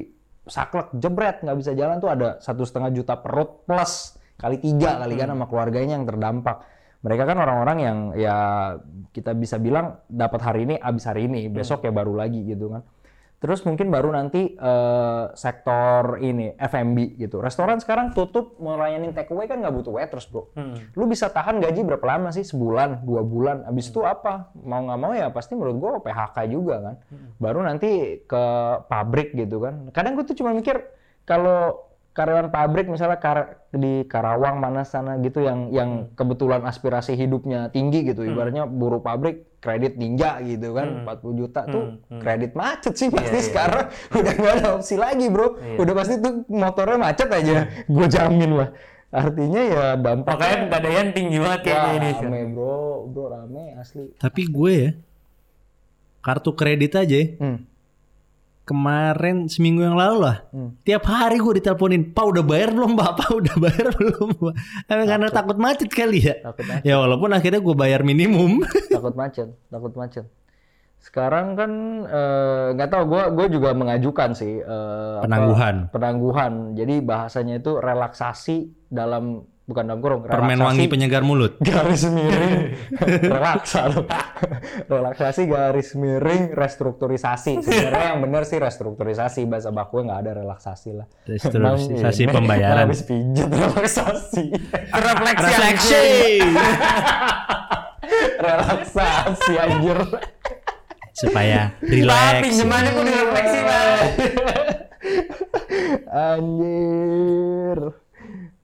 [0.47, 5.19] saklek jebret nggak bisa jalan tuh ada satu setengah juta perut plus kali tiga kali
[5.19, 6.63] kan sama keluarganya yang terdampak.
[7.07, 8.37] Mereka kan orang-orang yang ya
[9.15, 12.83] kita bisa bilang dapat hari ini habis hari ini, besok ya baru lagi gitu kan.
[13.37, 17.37] Terus mungkin baru nanti eh, sektor ini F&B gitu.
[17.37, 20.51] Restoran sekarang tutup melayanin take away kan nggak butuh waiters bro.
[20.57, 20.75] Hmm.
[20.97, 22.41] Lu bisa tahan gaji berapa lama sih?
[22.43, 23.63] Sebulan, dua bulan.
[23.69, 24.51] Abis itu apa?
[24.57, 26.95] Mau nggak mau ya pasti menurut gua PHK juga kan.
[27.39, 28.43] Baru nanti ke
[28.89, 29.93] pabrik gitu kan.
[29.93, 30.81] Kadang gue tuh cuma mikir
[31.23, 31.86] kalau
[32.17, 38.01] karyawan pabrik misalnya kar- di Karawang mana sana gitu yang yang kebetulan aspirasi hidupnya tinggi
[38.03, 38.25] gitu.
[38.25, 43.45] Ibaratnya buruh pabrik kredit ninja gitu kan 40 juta tuh kredit macet sih pasti iya,
[43.45, 43.85] sekarang.
[44.17, 45.53] Udah nggak ada opsi lagi bro.
[45.55, 45.77] Iya.
[45.77, 47.55] udah pasti tuh motornya macet aja.
[47.85, 48.69] Gue jamin lah.
[49.07, 52.09] Artinya ya dampaknya Makanya pegadaian tinggi banget kayaknya ini.
[52.19, 54.11] rame bro, bro rame asli.
[54.17, 54.89] Tapi gue ya
[56.19, 57.57] kartu kredit aja ya, Hmm.
[58.67, 60.75] Kemarin seminggu yang lalu lah Hmm.
[60.83, 64.53] tiap hari gue diteleponin pak udah bayar belum pak pak udah bayar belum pak
[65.07, 68.59] karena takut macet kali ya Takut macet, ya walaupun akhirnya gue bayar minimum
[68.93, 70.27] takut macet, takut macet.
[70.97, 71.71] Sekarang kan
[72.03, 75.75] eh, nggak tahu, gue gue juga mengajukan sih eh, apa, Penangguhan.
[75.87, 76.53] penangguhan.
[76.73, 78.57] Jadi bahasanya itu relaksasi
[78.89, 80.63] dalam bukan dalam kurung, permen relaksasi.
[80.63, 81.59] wangi penyegar mulut.
[81.67, 82.71] Garis miring.
[83.27, 83.91] Relaksa
[84.87, 87.59] relaksasi garis miring restrukturisasi.
[87.59, 89.43] Sebenarnya yang benar sih restrukturisasi.
[89.43, 91.05] Bahasa bakunya nggak ada relaksasi lah.
[91.27, 92.87] Restrukturisasi ini, pembayaran.
[92.87, 94.45] Habis pijat relaksasi.
[94.95, 95.51] Refleksi.
[95.51, 96.07] refleksi.
[98.39, 99.99] relaksasi anjir.
[101.17, 102.45] Supaya relax.
[102.45, 103.59] pinjamannya kok direfleksi,
[106.29, 108.06] anjir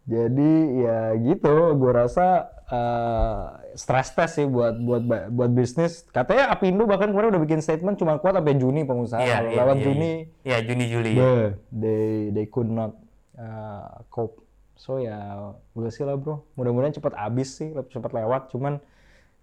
[0.04, 0.52] jadi
[0.84, 1.56] ya gitu.
[1.80, 3.44] Gue rasa eh,
[3.80, 6.04] stress test sih buat buat buat bisnis.
[6.12, 9.24] Katanya Apindo bahkan kemarin udah bikin statement cuma kuat sampai Juni pengusaha.
[9.24, 10.12] Kalau iya, lewat iya, Juni.
[10.44, 11.12] Iya, Juni Juli.
[11.16, 13.00] yeah, they they could not
[13.39, 14.44] uh, cope.
[14.76, 16.44] So ya gue sih lah bro.
[16.60, 18.52] Mudah-mudahan cepat habis sih cepat lewat.
[18.52, 18.84] Cuman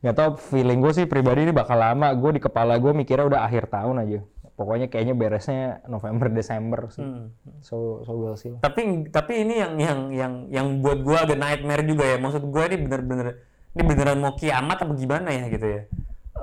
[0.00, 2.12] nggak tahu feeling gue sih pribadi ini bakal lama.
[2.12, 4.20] Gue di kepala gue mikirnya udah akhir tahun aja
[4.60, 7.32] pokoknya kayaknya beresnya November Desember sih Hmm.
[7.64, 8.52] so so we'll see.
[8.60, 12.20] Tapi tapi ini yang yang yang yang buat gua agak nightmare juga ya.
[12.20, 13.40] Maksud gua ini bener-bener
[13.72, 15.82] ini beneran mau kiamat apa gimana ya gitu ya.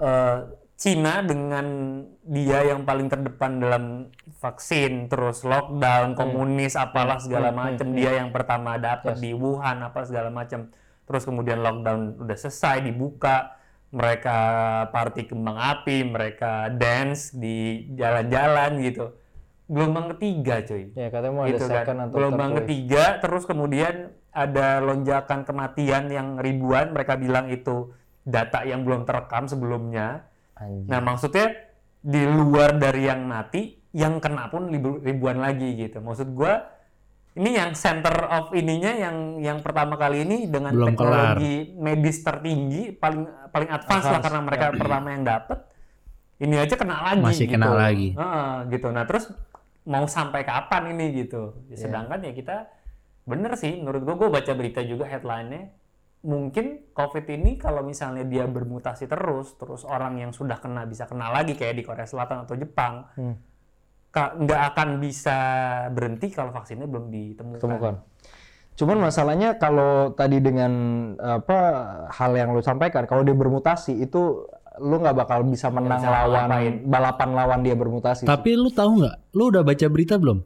[0.02, 0.38] Eh
[0.78, 1.66] Cina dengan
[2.22, 8.78] dia yang paling terdepan dalam vaksin, terus lockdown, komunis, apalah segala macam, dia yang pertama
[8.78, 10.70] dapat di Wuhan, apa segala macam.
[11.10, 14.38] Terus kemudian lockdown udah selesai, dibuka, mereka
[14.92, 19.16] party kembang api, mereka dance di jalan-jalan gitu.
[19.68, 22.06] Gelombang ketiga, cuy ya katanya mau ada gitu second kan.
[22.08, 26.96] atau Gelombang ketiga, terus kemudian ada lonjakan kematian yang ribuan.
[26.96, 27.92] Mereka bilang itu
[28.24, 30.28] data yang belum terekam sebelumnya.
[30.56, 30.88] Anjir.
[30.88, 31.48] Nah, maksudnya
[32.00, 36.00] di luar dari yang mati, yang kena pun ribu- ribuan lagi gitu.
[36.00, 36.77] Maksud gua
[37.38, 42.98] ini yang center of ininya yang yang pertama kali ini dengan Belum teknologi medis tertinggi
[42.98, 45.60] paling paling advance, lah karena mereka pertama yang dapat.
[46.38, 47.54] Ini aja kena lagi Masih gitu.
[47.58, 48.14] kena lagi.
[48.14, 48.88] Heeh, gitu.
[48.94, 49.30] Nah, terus
[49.90, 51.66] mau sampai kapan ini gitu.
[51.74, 52.70] Sedangkan ya kita
[53.26, 55.74] bener sih menurut gua gua baca berita juga headline-nya
[56.28, 61.30] mungkin COVID ini kalau misalnya dia bermutasi terus, terus orang yang sudah kena bisa kena
[61.30, 63.38] lagi kayak di Korea Selatan atau Jepang, Hmm.
[64.36, 65.38] Nggak akan bisa
[65.90, 67.60] berhenti kalau vaksinnya belum ditemukan.
[67.60, 67.96] temukan.
[68.74, 70.72] Cuman masalahnya kalau tadi dengan
[71.18, 71.60] apa
[72.10, 74.46] hal yang lu sampaikan, kalau dia bermutasi itu
[74.78, 76.50] lu nggak bakal bisa menang bisa lawan
[76.86, 78.30] balapan lawan dia bermutasi.
[78.30, 80.46] tapi lu tahu nggak lu udah baca berita belum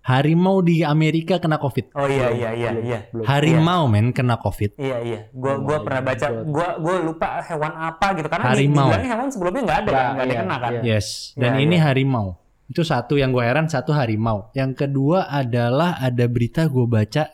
[0.00, 2.98] harimau di Amerika kena covid Oh iya iya iya iya.
[3.28, 8.06] harimau men kena covid Iya iya, gua gua pernah baca, gua gua lupa hewan apa
[8.16, 8.88] gitu karena di, Harimau.
[8.88, 10.70] dibilangnya hewan sebelumnya nggak ada kan, Nggak, nggak ada iya, kena kan.
[10.72, 10.80] iya.
[10.88, 11.82] yes dan Ya, ini ya.
[11.84, 12.26] harimau
[12.68, 17.32] itu satu yang gue heran satu harimau yang kedua adalah ada berita gue baca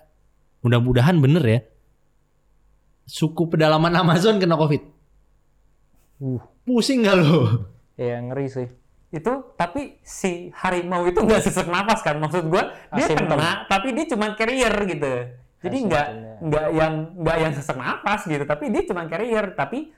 [0.63, 1.61] mudah-mudahan bener ya
[3.05, 4.95] suku pedalaman Amazon kena covid
[6.23, 7.67] Uh, pusing nggak lo
[7.99, 8.69] ya ngeri sih.
[9.15, 13.39] Itu tapi si harimau itu nggak sesak napas kan, maksud gua dia Asimptom.
[13.39, 15.13] kena tapi dia cuma carrier gitu.
[15.63, 16.39] Jadi nggak Asimptomnya.
[16.43, 19.55] nggak yang nggak yang sesak napas gitu, tapi dia cuma carrier.
[19.55, 19.91] Tapi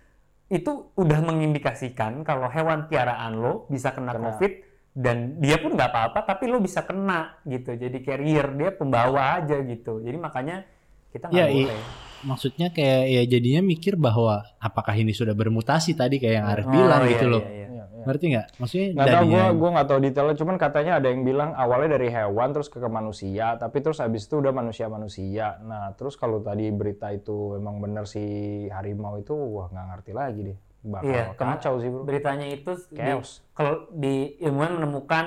[0.52, 4.24] itu udah mengindikasikan kalau hewan piaraan lo bisa kena, Kena.
[4.30, 4.52] covid
[4.96, 7.76] dan dia pun nggak apa-apa, tapi lo bisa kena gitu.
[7.76, 10.00] Jadi carrier dia pembawa aja gitu.
[10.00, 10.64] Jadi makanya
[11.12, 11.80] kita nggak Ya, boleh.
[12.24, 16.72] maksudnya kayak ya jadinya mikir bahwa apakah ini sudah bermutasi tadi kayak yang Arif Oh,
[16.72, 17.66] bilang iya, gitu loh iya, iya.
[17.68, 18.04] Iya, iya.
[18.08, 21.50] ngerti nggak maksudnya Nggak tahu gue gue nggak tahu detailnya, cuman katanya ada yang bilang
[21.52, 25.46] awalnya dari hewan terus ke, ke manusia, tapi terus habis itu udah manusia manusia.
[25.60, 28.24] Nah terus kalau tadi berita itu emang bener si
[28.72, 30.58] harimau itu, wah nggak ngerti lagi deh.
[30.86, 32.06] Bakal Iya, kacau sih bro.
[32.06, 33.42] beritanya itu di- Chaos.
[33.50, 35.26] kalau di ilmuwan menemukan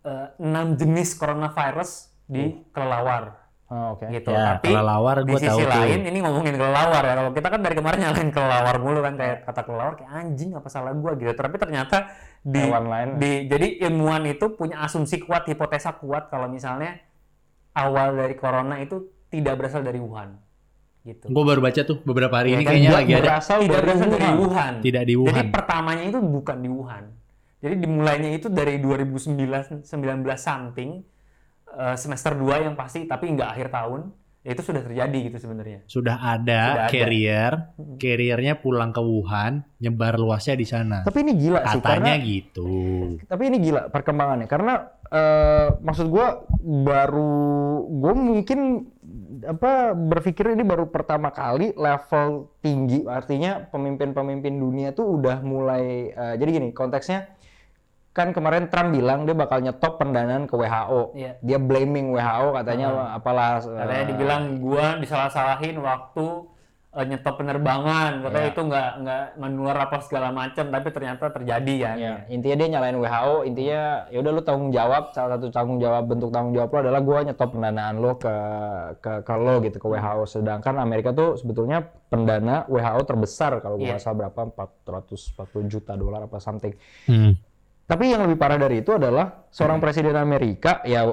[0.00, 1.90] eh, enam jenis coronavirus
[2.24, 4.08] di kelelawar Oh, Oke.
[4.08, 4.32] gitu.
[4.32, 7.14] ya Tapi kelelawar di gue tahu sisi tuh lain ini ngomongin kelelawar ya.
[7.20, 10.68] Kalau kita kan dari kemarin nyalain kelelawar mulu kan kayak kata kelelawar kayak anjing apa
[10.72, 11.36] salah gua gitu.
[11.36, 12.08] Tapi ternyata
[12.40, 13.20] di lain.
[13.20, 16.96] di jadi ilmuwan itu punya asumsi kuat, hipotesa kuat kalau misalnya
[17.76, 20.40] awal dari corona itu tidak berasal dari Wuhan.
[21.08, 21.24] Gitu.
[21.24, 22.70] gue baru baca tuh beberapa hari Iya ini kan?
[22.70, 24.72] kayaknya lagi ada berasal tidak dari berasal dari Wuhan.
[24.78, 27.04] Tidak di Jadi Wuhan pertamanya itu bukan di Wuhan.
[27.58, 29.88] Jadi dimulainya itu dari 2019 19
[30.36, 30.90] something
[31.70, 34.02] eh, semester 2 yang pasti tapi nggak akhir tahun.
[34.38, 35.80] Ya itu sudah terjadi gitu sebenarnya.
[35.84, 36.88] sudah ada Sudah ada.
[36.88, 37.52] carrier
[37.98, 42.70] carriernya pulang ke Wuhan nyebar luasnya di sana Tapi ini gila sih katanya karena gitu
[43.26, 47.34] tapi ini gila perkembangannya karena eh, maksud gua baru
[47.90, 48.88] gua mungkin
[49.44, 56.34] apa berpikir ini baru pertama kali level tinggi artinya pemimpin-pemimpin dunia tuh udah mulai eh,
[56.40, 57.38] jadi gini konteksnya
[58.16, 61.14] kan kemarin Trump bilang dia bakal nyetop pendanaan ke WHO.
[61.14, 61.38] Iya.
[61.38, 66.26] Dia blaming WHO katanya apalah eh, Katanya dibilang gua disalah-salahin waktu
[66.88, 68.52] eh, nyetop penerbangan, katanya Iya.
[68.52, 71.92] itu nggak nggak menular apa segala macam, tapi ternyata terjadi ya.
[71.94, 76.08] Ya, intinya dia nyalain WHO, intinya ya udah lu tanggung jawab, salah satu tanggung jawab
[76.08, 78.34] bentuk tanggung jawab lo adalah gua nyetop pendanaan lo ke
[78.98, 80.22] ke ke lo gitu ke WHO.
[80.24, 83.90] Sedangkan Amerika tuh sebetulnya pendana WHO terbesar kalau gua Iya.
[83.94, 86.72] nggak salah berapa 440 juta dolar apa something.
[87.04, 87.36] Hmm.
[87.84, 91.08] Tapi yang lebih parah dari itu adalah seorang presiden Amerika, ya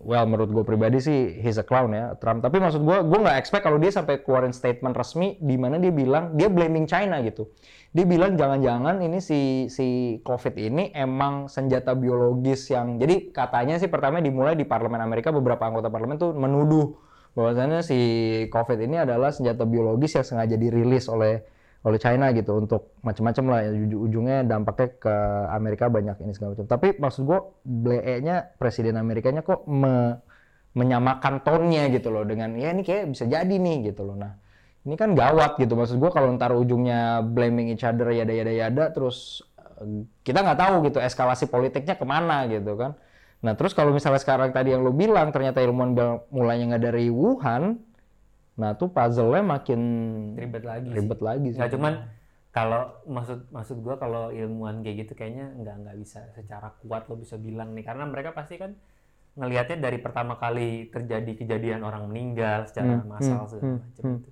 [0.00, 2.40] well menurut gue pribadi sih he's a clown ya Trump.
[2.40, 5.92] Tapi maksud gue, gue nggak expect kalau dia sampai keluarin statement resmi di mana dia
[5.92, 7.52] bilang dia blaming China gitu.
[7.90, 13.90] Dia bilang jangan-jangan ini si si COVID ini emang senjata biologis yang jadi katanya sih
[13.90, 16.96] pertama dimulai di parlemen Amerika beberapa anggota parlemen tuh menuduh
[17.34, 17.98] bahwasannya si
[18.50, 21.46] COVID ini adalah senjata biologis yang sengaja dirilis oleh
[21.80, 25.14] oleh China gitu untuk macam-macam lah ya, uju- ujungnya dampaknya ke
[25.48, 26.68] Amerika banyak ini segala macam.
[26.68, 27.38] Tapi maksud gue
[28.20, 30.20] nya presiden Amerikanya kok me-
[30.76, 34.14] menyamakan tonnya gitu loh dengan ya ini kayak bisa jadi nih gitu loh.
[34.14, 34.36] Nah
[34.86, 38.84] ini kan gawat gitu maksud gue kalau ntar ujungnya blaming each other yada yada yada
[38.94, 39.42] terus
[39.82, 42.94] eh, kita nggak tahu gitu eskalasi politiknya ke mana gitu kan.
[43.40, 45.96] Nah terus kalau misalnya sekarang tadi yang lo bilang ternyata ilmuwan
[46.28, 47.80] mulainya nggak dari Wuhan,
[48.60, 49.80] nah tuh puzzle-nya makin
[50.36, 50.88] Ribet lagi.
[50.92, 50.96] sih.
[51.00, 51.58] ribet lagi sih.
[51.58, 51.92] Nggak cuman
[52.50, 57.16] kalau maksud maksud gua kalau ilmuwan kayak gitu kayaknya nggak nggak bisa secara kuat lo
[57.16, 58.74] bisa bilang nih karena mereka pasti kan
[59.38, 64.16] ngelihatnya dari pertama kali terjadi kejadian orang meninggal secara Hmm, massal hmm, segala macam hmm.
[64.18, 64.30] gitu.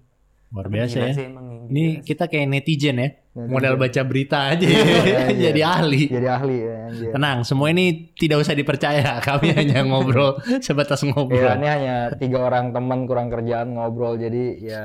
[0.49, 1.12] Luar biasa ya.
[1.12, 3.09] sih emang Ini kita kayak netizen ya.
[3.36, 3.53] Netizen.
[3.53, 5.20] Modal baca berita aja Iya, iya.
[5.53, 6.03] jadi ahli.
[6.09, 7.11] Jadi ahli ya anjir.
[7.12, 7.84] Tenang, semua ini
[8.16, 9.20] tidak usah dipercaya.
[9.28, 11.53] Kami hanya ngobrol sebatas Iya, ngobrol.
[11.55, 14.84] ini hanya tiga orang teman kurang kerjaan ngobrol jadi ya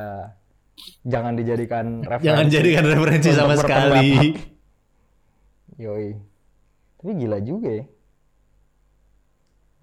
[1.01, 2.27] jangan dijadikan referensi.
[2.27, 4.35] Jangan jadikan referensi sama sekali.
[5.79, 6.11] Yoi.
[6.99, 7.85] Tapi gila juga ya.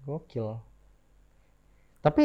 [0.03, 0.49] Gokil.
[2.01, 2.23] Tapi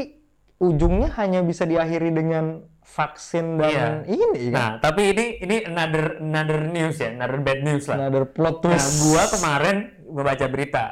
[0.58, 4.54] ujungnya hanya bisa diakhiri dengan vaksin dan ini kan.
[4.54, 7.98] Nah, tapi ini ini another another news ya, another bad news lah.
[7.98, 9.02] Another plot Nah, twist.
[9.02, 9.76] gua kemarin
[10.06, 10.84] gua baca berita.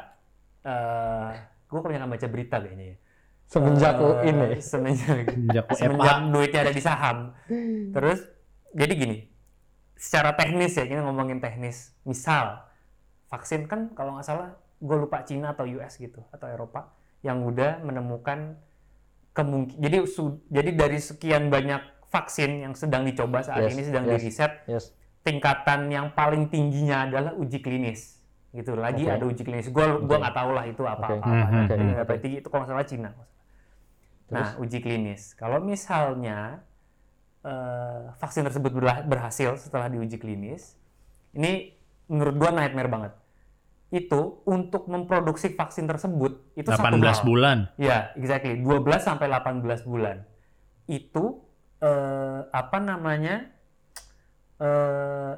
[0.60, 1.30] eh
[1.66, 2.96] gua kebanyakan baca berita kayaknya ya.
[3.44, 4.46] semenjak Eh, ini.
[4.58, 7.16] Semenjak Semenjak semenjak duitnya ada di saham.
[7.90, 8.18] Terus
[8.72, 9.16] jadi gini,
[9.94, 11.94] secara teknis ya kita ngomongin teknis.
[12.02, 12.64] Misal
[13.28, 16.90] vaksin kan kalau nggak salah gue lupa Cina atau US gitu atau Eropa
[17.20, 18.58] yang udah menemukan
[19.34, 24.04] kemungkin jadi su- jadi dari sekian banyak vaksin yang sedang dicoba saat Yes, ini sedang
[24.06, 24.12] yes.
[24.14, 24.84] diriset Yes.
[25.26, 28.22] tingkatan yang paling tingginya adalah uji klinis.
[28.54, 29.14] Gitu lagi Oke.
[29.18, 29.66] ada uji klinis.
[29.74, 33.10] Gue gua nggak tahu lah itu apa apa, nggak tinggi itu kalau nggak salah Cina
[34.30, 35.34] nah uji klinis.
[35.34, 36.62] Kalau misalnya
[37.44, 38.72] eh, vaksin tersebut
[39.04, 40.78] berhasil setelah diuji klinis
[41.34, 41.74] ini
[42.06, 43.12] menurut gua nightmare banget
[43.94, 47.22] itu untuk memproduksi vaksin tersebut itu satu 18 hal.
[47.22, 47.58] bulan.
[47.78, 48.58] Ya, exactly.
[48.58, 50.26] 12 sampai 18 bulan.
[50.90, 51.46] Itu
[51.78, 53.54] eh, apa namanya?
[54.58, 55.34] eh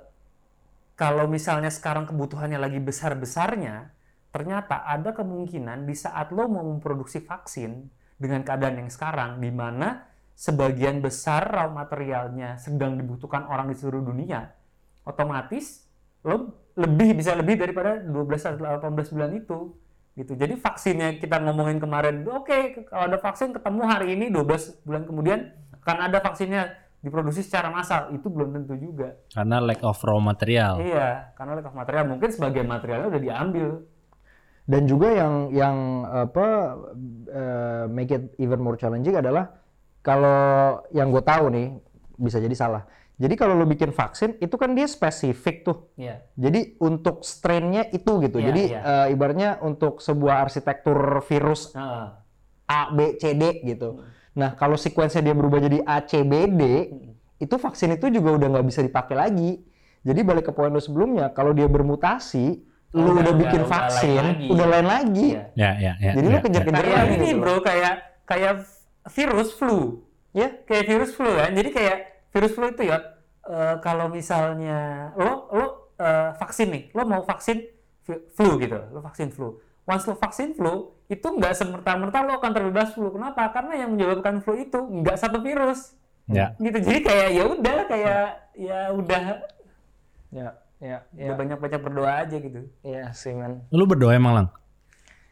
[0.96, 3.92] kalau misalnya sekarang kebutuhannya lagi besar-besarnya,
[4.32, 10.09] ternyata ada kemungkinan di saat lo mau memproduksi vaksin dengan keadaan yang sekarang di mana
[10.32, 14.57] sebagian besar raw materialnya sedang dibutuhkan orang di seluruh dunia,
[15.04, 15.84] otomatis
[16.24, 18.12] lo lebih bisa lebih daripada 12
[18.60, 19.58] atau 18 bulan itu
[20.16, 20.32] gitu.
[20.32, 25.38] Jadi vaksinnya kita ngomongin kemarin, oke kalau ada vaksin ketemu hari ini 12 bulan kemudian
[25.84, 29.14] akan ada vaksinnya diproduksi secara massal, itu belum tentu juga.
[29.30, 30.82] Karena lack of raw material.
[30.82, 33.68] Iya, karena lack of material mungkin sebagian materialnya udah diambil.
[34.66, 36.46] Dan juga yang yang apa
[37.30, 39.54] eh, make it even more challenging adalah
[40.02, 41.78] kalau yang gue tahu nih
[42.18, 42.82] bisa jadi salah.
[43.16, 45.88] Jadi kalau lo bikin vaksin itu kan dia spesifik tuh.
[45.96, 46.20] Iya.
[46.36, 48.36] Jadi untuk strainnya itu gitu.
[48.36, 48.80] Iya, Jadi iya.
[48.84, 52.06] eh, ibaratnya untuk sebuah arsitektur virus Heeh.
[52.66, 54.04] A, B, C, D gitu.
[54.36, 56.62] Nah kalau sequence dia berubah jadi A, C, B, D,
[57.36, 59.64] itu vaksin itu juga udah nggak bisa dipakai lagi.
[60.04, 62.62] Jadi balik ke poin lo sebelumnya, kalau dia bermutasi,
[62.92, 64.46] lu Udah- udah, bikin udah- udah vaksin, lain lagi.
[64.52, 65.26] udah lain lagi.
[65.32, 65.42] Iya.
[65.56, 66.12] Ya, ya, ya.
[66.14, 67.94] Jadi ya, lu kejar-kejar Kayak lagi ini gitu bro, kayak
[68.28, 68.54] kayak
[69.08, 69.78] virus flu.
[70.36, 71.50] Ya, Kayak virus flu kan.
[71.50, 71.96] Jadi kayak
[72.37, 73.01] virus flu itu ya
[73.49, 75.66] eh, kalau misalnya lo lo
[75.97, 77.64] eh, vaksin nih, lo mau vaksin
[78.07, 79.57] flu gitu, lo vaksin flu.
[79.87, 83.09] Once lo vaksin flu, itu nggak semerta-merta lo akan terbebas flu.
[83.14, 83.49] Kenapa?
[83.55, 85.97] Karena yang menyebabkan flu itu nggak satu virus.
[86.26, 86.59] Ya.
[86.59, 86.82] Gitu.
[86.82, 88.26] Jadi kayak ya udah kayak
[88.59, 89.22] ya udah
[90.34, 90.47] ya,
[90.82, 91.28] ya, ya.
[91.30, 92.66] ya, banyak-banyak berdoa aja gitu.
[92.82, 93.62] ya sih men.
[93.70, 94.49] Lu berdoa emang lang?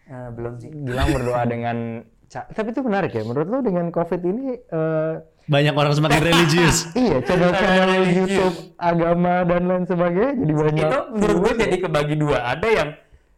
[0.06, 0.70] Eh, belum sih.
[0.70, 1.76] Gilang berdoa dengan
[2.34, 3.22] tapi itu menarik ya.
[3.22, 6.88] Menurut lo dengan COVID ini eh, Banyak orang semakin religius.
[7.04, 8.30] iya channel-channel Religius.
[8.32, 10.88] YouTube agama dan lain sebagainya jadi banyak.
[10.88, 12.88] itu menurut gue jadi kebagi dua ada yang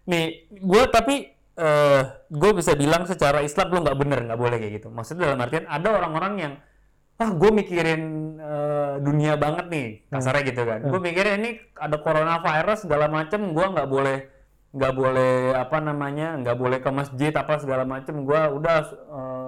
[0.07, 1.15] nih gue tapi
[1.57, 5.41] eh gue bisa bilang secara Islam lo nggak bener nggak boleh kayak gitu maksudnya dalam
[5.41, 6.53] artian ada orang-orang yang
[7.17, 8.03] ah gue mikirin
[8.37, 11.51] eh, dunia banget nih kasarnya gitu kan gue mikirin ini
[11.81, 14.19] ada coronavirus segala macem gue nggak boleh
[14.77, 19.46] nggak boleh apa namanya nggak boleh ke masjid apa segala macem gue udah eh,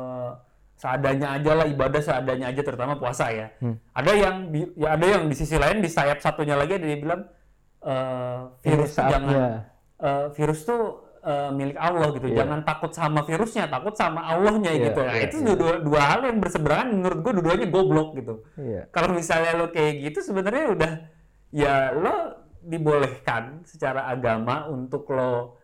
[0.79, 3.51] seadanya aja lah ibadah seadanya aja terutama puasa ya.
[3.91, 7.03] Ada yang di, ya ada yang di sisi lain di sayap satunya lagi ada yang
[7.03, 7.23] bilang
[7.83, 9.35] eh, virus tuh jangan
[9.99, 10.83] eh, virus tuh
[11.27, 12.31] eh, milik Allah gitu.
[12.31, 15.01] Jangan takut sama virusnya takut sama Allahnya Iya, gitu.
[15.03, 18.35] Nah, iya, itu dua, dua hal yang berseberangan menurut gue dua-duanya goblok gitu.
[18.55, 18.87] Iya.
[18.95, 20.93] kalau misalnya lo kayak gitu sebenarnya udah
[21.51, 22.15] ya lo
[22.63, 25.58] dibolehkan secara agama untuk lo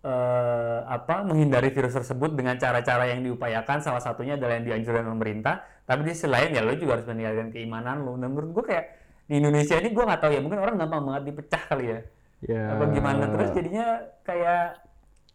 [0.00, 3.84] eh, apa menghindari virus tersebut dengan cara-cara yang diupayakan.
[3.84, 5.64] Salah satunya adalah yang dianjurkan pemerintah.
[5.84, 8.16] Tapi di sisi lain ya lo juga harus meninggalkan keimanan lo.
[8.16, 8.84] Dan menurut gue kayak
[9.30, 12.00] di Indonesia ini gue nggak tahu ya mungkin orang gampang banget dipecah kali ya.
[12.40, 12.62] Ya.
[12.72, 13.28] apa gimana?
[13.28, 13.86] Terus jadinya
[14.24, 14.64] kayak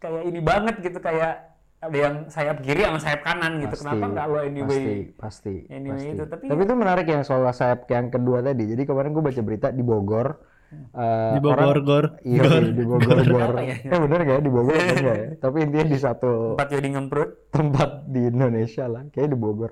[0.02, 3.78] kayak ini banget gitu kayak ada yang sayap kiri sama sayap kanan gitu.
[3.78, 4.66] Pasti, kenapa nggak lo anyway?
[4.66, 6.14] pasti pasti anyway pasti.
[6.18, 6.24] itu.
[6.26, 8.64] Tapi, tapi itu menarik yang soal sayap yang kedua tadi.
[8.66, 12.04] Jadi kemarin gue baca berita di Bogor eh, Di Bogor, orang- Gor.
[12.22, 12.62] iya Gor.
[12.68, 13.76] di Bogor Gor Apa ya?
[13.78, 16.88] eh bener gak ya di Bogor bener nggak ya tapi intinya di satu tempat jadi
[16.90, 19.70] ngemprut tempat di Indonesia lah kayak di Bogor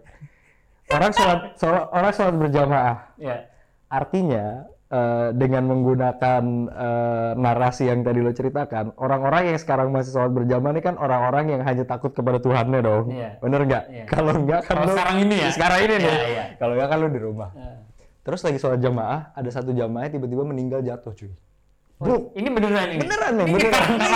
[0.86, 3.36] orang sholat, sholat orang sholat berjamaah ya
[3.88, 4.45] artinya
[4.86, 10.72] eh, dengan menggunakan eh, narasi yang tadi lo ceritakan orang-orang yang sekarang masih sholat berjamaah
[10.72, 13.30] ini kan orang-orang yang hanya takut kepada Tuhannya dong Iya.
[13.38, 14.05] bener nggak Iya.
[14.07, 15.49] kalau nggak kan Kalau lo- sekarang ini ya?
[15.51, 16.45] sekarang ini nih Iya, iya.
[16.55, 17.76] kalau nggak kan lo di rumah Nah.
[18.25, 21.33] Terus lagi sholat jamaah ada satu jamaah tiba-tiba meninggal jatuh cuy
[21.97, 23.01] Oh, ini beneran ini.
[23.01, 24.09] beneran nih Ini beneran ini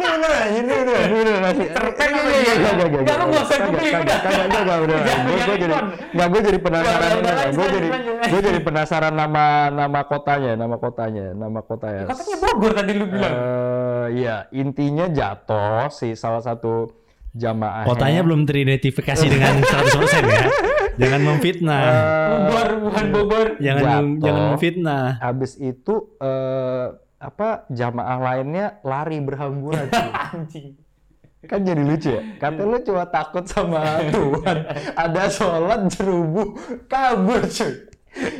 [0.00, 2.32] beneran ini beneran ini beneran Iya, apa iya, dia?
[2.32, 4.18] iya, iya, iya, Nggak, lu nggak usah googling, udah.
[4.18, 5.04] kagak, kagak, beneran.
[5.04, 5.84] Jangan, Gue- jadi Kon.
[6.10, 7.10] nggak gue jadi penasaran
[7.52, 7.88] gue jadi
[8.24, 13.34] gue jadi penasaran nama nama kotanya nama kotanya nama kotanya Katanya Bogor tadi lu bilang.
[13.34, 16.88] Eh, iya intinya jatuh si salah satu
[17.30, 20.42] jamaah Kotanya belum teridentifikasi dengan 100% ya.
[20.94, 21.82] Jangan memfitnah.
[22.30, 23.48] Bogor, bukan Bogor.
[23.58, 24.22] jangan jatuh.
[24.22, 25.06] jangan memfitnah.
[25.18, 26.86] habis itu eh,
[27.18, 30.10] apa jamaah lainnya lari berhamburan cuy.
[30.30, 30.68] Anjing.
[31.44, 34.58] kan jadi lucu ya katanya lu cuma takut sama Tuhan
[34.96, 36.56] ada sholat jerubu
[36.88, 37.84] kabur cuy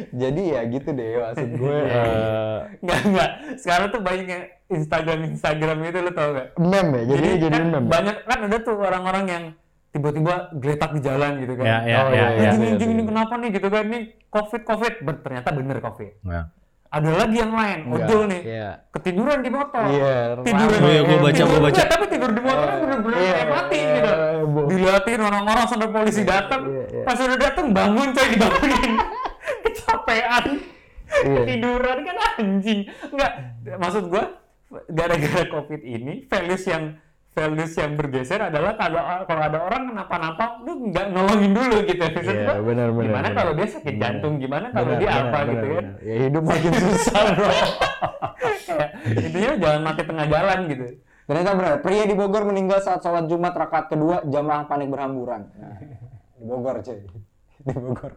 [0.09, 3.31] jadi ya gitu deh maksud gue eh, Enggak, enggak.
[3.61, 6.49] Sekarang tuh banyak yang Instagram Instagram itu lu tau gak?
[6.57, 9.45] meme ya jadi jadi kan meme banyak kan ada tuh orang-orang yang
[9.95, 11.65] tiba-tiba geletak di jalan gitu kan.
[11.65, 12.51] Ya, ya, Oh, ya, iya, "Eh, ya.
[12.51, 12.95] Iya, anjing, iya.
[12.99, 13.83] ini kenapa nih gitu kan?
[13.87, 14.95] Ini COVID, COVID.
[15.01, 16.13] Ber- ternyata bener COVID.
[16.27, 16.43] Ya.
[16.91, 18.43] Ada lagi yang lain, ojol nih.
[18.45, 18.71] iya.
[18.89, 19.83] Ketiduran di motor.
[19.85, 20.79] Iya, Tiduran.
[20.79, 21.83] Oh iya, gua baca, gua baca.
[21.85, 24.11] Tapi tidur di motor kan bener-bener Iya, kayak mati gitu.
[24.11, 26.63] iya, bo- Diliatin orang-orang sampai polisi datang.
[26.69, 27.03] iya, iya.
[27.03, 28.93] Pas udah datang bangun coy dibangunin.
[29.65, 30.45] Kecapean.
[31.17, 31.41] Iya.
[31.47, 32.81] Tiduran kan anjing.
[33.09, 33.33] Enggak,
[33.77, 34.25] maksud gua
[34.89, 36.99] gara-gara Covid ini values yang
[37.35, 41.99] values yang bergeser adalah kalau kalau ada orang kenapa-napa lu nggak nolongin dulu gitu.
[42.01, 43.35] Maksud Iya, gua, benar, benar, Gimana benar.
[43.37, 45.85] kalau dia sakit jantung, gimana kalau dia benar, apa benar, gitu kan.
[45.85, 46.07] benar.
[46.07, 47.51] ya hidup makin susah bro
[48.65, 50.85] Kayak, intinya jangan mati tengah jalan gitu.
[51.25, 55.77] ternyata benar pria di Bogor meninggal saat sholat Jumat rakaat kedua jamaah panik berhamburan nah,
[56.37, 57.01] di Bogor cuy
[57.59, 58.13] di Bogor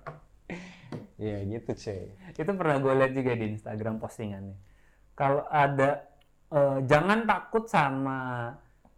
[1.17, 2.01] Iya gitu cuy
[2.35, 4.55] itu pernah gue lihat juga di Instagram postingannya
[5.13, 6.05] kalau ada
[6.49, 8.19] eh, jangan takut sama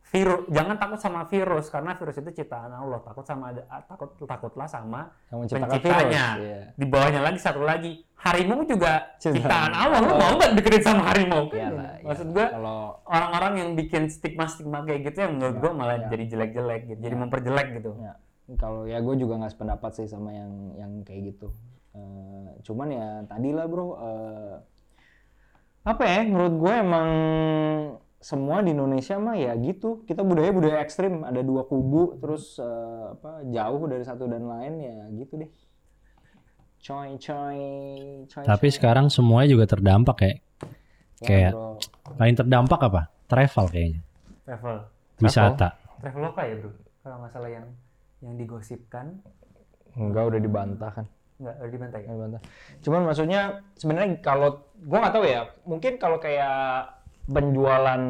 [0.10, 2.99] virus jangan takut sama virus karena virus itu ciptaan Allah.
[3.05, 6.28] Takut sama ada takut takutlah sama Yang menciptakan penciptanya.
[6.34, 6.62] virus, iya.
[6.74, 7.91] di bawahnya lagi satu lagi.
[8.20, 9.99] Harimau juga Ciptaan ciptaan Allah.
[10.03, 11.47] Lu mau nggak deketin sama harimau?
[11.53, 12.36] Iyalah, maksud iyalah.
[12.36, 16.07] gue kalau orang-orang yang bikin stigma-stigma kayak gitu yang menurut gue malah ya.
[16.12, 17.91] jadi jelek-jelek gitu jadi memperjelek gitu.
[18.01, 18.14] Ya,
[18.57, 21.53] kalau ya gue juga nggak sependapat sih sama yang yang kayak gitu.
[21.93, 24.55] Eh, cuman ya tadi lah bro eh,
[25.88, 27.10] apa ya menurut gue emang
[28.20, 32.65] semua di Indonesia mah ya gitu kita budaya budaya ekstrim ada dua kubu terus eh,
[33.13, 35.49] apa jauh dari satu dan lain ya gitu deh
[36.80, 37.59] coy coy
[38.26, 38.72] coy Tapi coy.
[38.72, 40.38] sekarang semuanya juga terdampak kayak
[41.20, 41.76] Ya, kayak bro.
[42.15, 43.01] paling terdampak apa?
[43.26, 44.01] Travel kayaknya.
[44.41, 44.76] travel
[45.20, 45.76] Wisata.
[45.99, 47.67] traveloka ya bro kalau nggak salah yang
[48.20, 49.20] yang digosipkan
[49.93, 51.05] enggak udah dibantah kan
[51.36, 52.41] nggak udah dibantai Nggak bantah.
[52.80, 53.41] Cuman maksudnya
[53.74, 56.51] sebenarnya kalau gua nggak tahu ya, mungkin kalau kayak
[57.30, 58.01] penjualan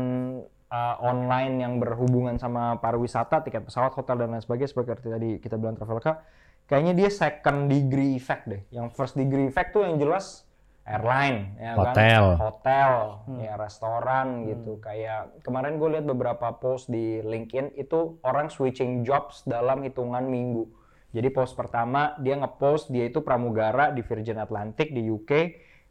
[0.72, 5.60] uh, online yang berhubungan sama pariwisata, tiket pesawat, hotel dan lain sebagainya seperti tadi kita
[5.60, 6.24] bilang Traveloka,
[6.66, 8.62] kayaknya dia second degree effect deh.
[8.72, 10.48] Yang first degree effect tuh yang jelas
[10.90, 12.24] airline, ya Hotel.
[12.34, 12.38] kan?
[12.42, 12.92] Hotel,
[13.46, 14.82] ya restoran gitu.
[14.82, 20.66] Kayak kemarin gue lihat beberapa post di LinkedIn itu orang switching jobs dalam hitungan minggu.
[21.10, 25.32] Jadi post pertama dia ngepost dia itu pramugara di Virgin Atlantic di UK,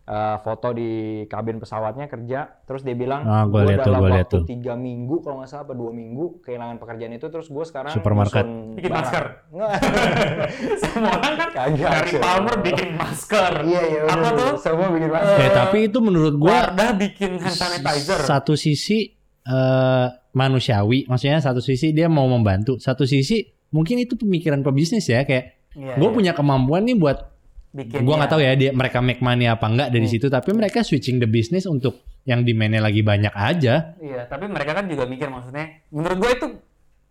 [0.09, 0.91] eh, foto di
[1.25, 4.35] kabin pesawatnya kerja, terus dia bilang Ah, gua "Gua lihat tuh, dalam gua lihat waktu
[4.35, 7.93] tuh." tiga minggu kalau nggak salah apa dua minggu kehilangan pekerjaan itu, terus gue sekarang
[7.93, 8.45] Supermarket.
[8.73, 9.25] Bikin barang." masker.
[10.83, 12.11] Semua orang kan Kagak, dari.
[12.19, 13.53] Palmer bikin masker.
[13.63, 14.01] Iya iya.
[14.03, 14.33] Apa bener.
[14.35, 14.55] tuh?
[14.59, 15.39] Semua bikin masker.
[15.39, 18.19] Eh, tapi itu menurut gua Wardah bikin hand sanitizer.
[18.23, 19.13] satu sisi
[19.45, 25.23] eh, manusiawi, maksudnya satu sisi dia mau membantu, satu sisi mungkin itu pemikiran pebisnis ya
[25.23, 26.17] kayak Iya, gue iya.
[26.17, 27.29] punya kemampuan nih buat
[27.69, 28.19] bikin gue ya.
[28.25, 31.29] nggak tahu ya dia mereka make money apa enggak dari situ tapi mereka switching the
[31.29, 35.81] business untuk yang demandnya lagi banyak aja Iya, tapi mereka kan juga mikir maksudnya.
[35.89, 36.47] Menurut gue itu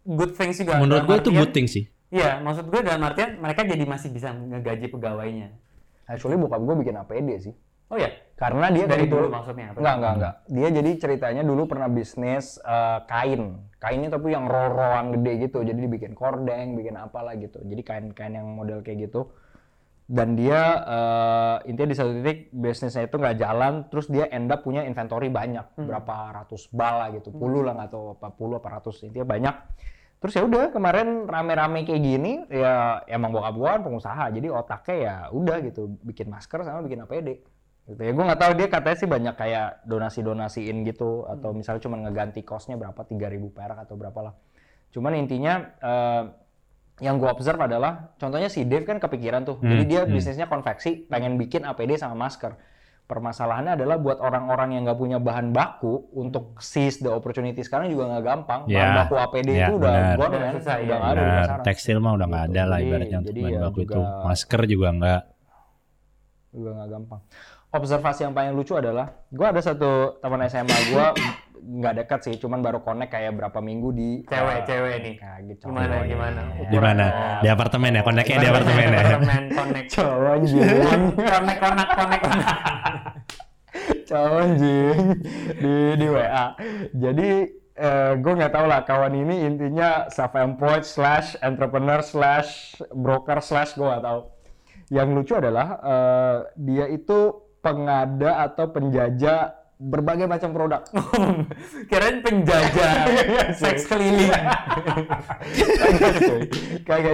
[0.05, 0.77] good things juga.
[0.77, 4.31] menurut gue itu good thing sih Iya, maksud gue dalam artian mereka jadi masih bisa
[4.31, 5.51] ngegaji pegawainya.
[6.07, 7.53] Actually bokap gue bikin APD sih.
[7.91, 9.79] Oh ya, Karena dia dari dulu maksudnya apa?
[9.81, 10.33] Enggak, enggak, enggak.
[10.53, 13.65] Dia jadi ceritanya dulu pernah bisnis eh, kain.
[13.81, 15.65] Kainnya tapi yang roll-rollan gede gitu.
[15.65, 17.57] Jadi dibikin kordeng, bikin apalah gitu.
[17.65, 19.33] Jadi kain-kain yang model kayak gitu.
[20.07, 24.63] Dan dia eh, intinya di satu titik bisnisnya itu nggak jalan, terus dia end up
[24.63, 29.03] punya inventory banyak, berapa ratus bala gitu, puluh lah nggak tahu apa puluh apa ratus,
[29.03, 29.55] intinya banyak.
[30.17, 34.95] Terus ya udah kemarin rame-rame kayak gini, ya emang bokap gua kan pengusaha, jadi otaknya
[34.95, 37.43] ya udah gitu, bikin masker sama bikin APD
[37.87, 38.01] gitu.
[38.03, 41.95] Ya gue nggak tahu dia katanya sih banyak kayak donasi donasiin gitu atau misalnya cuma
[42.03, 44.33] ngeganti kosnya berapa 3000 perak atau berapa lah.
[44.91, 46.23] Cuman intinya eh,
[46.99, 49.57] yang gue observe adalah contohnya si Dave kan kepikiran tuh.
[49.59, 52.57] Jadi dia bisnisnya konveksi pengen bikin APD sama masker.
[53.03, 58.09] Permasalahannya adalah buat orang-orang yang nggak punya bahan baku untuk seize the opportunity sekarang juga
[58.09, 58.61] nggak gampang.
[58.65, 60.97] Bahan Ya, baku APD ya, itu udah gone Udah man susah, udah ya.
[60.97, 62.51] nggak ada di pasaran tekstil mah udah nggak Gitu.
[62.51, 63.87] ada lah Jadi- ibaratnya untuk jadi bahan ya baku itu.
[63.93, 65.21] juga- masker juga nggak.
[66.49, 67.21] Juga nggak gampang.
[67.67, 71.05] Observasi yang paling lucu adalah, gue ada satu teman SMA gue
[71.77, 75.15] nggak dekat sih, cuman baru connect kayak berapa minggu di Cewek, eh, cewek nih.
[75.19, 76.05] kaget Gimana, cowok.
[76.07, 76.41] gimana?
[76.63, 77.05] di mana
[77.43, 79.87] di apartemen ya koneknya di apartemen ya Apartemen connect.
[79.91, 82.47] Cowok anjing, Connect, connect, connect, connect.
[84.07, 84.97] cowok anjing
[85.59, 86.45] di di WA.
[86.93, 87.29] Jadi
[88.17, 93.83] gue nggak tahu lah kawan ini intinya self employed slash entrepreneur slash broker slash gue
[93.83, 94.21] nggak tahu.
[94.87, 100.81] Yang lucu adalah eh, dia itu pengada atau penjajah berbagai macam produk.
[101.89, 102.91] Kirain penjajah
[103.61, 104.33] seks keliling.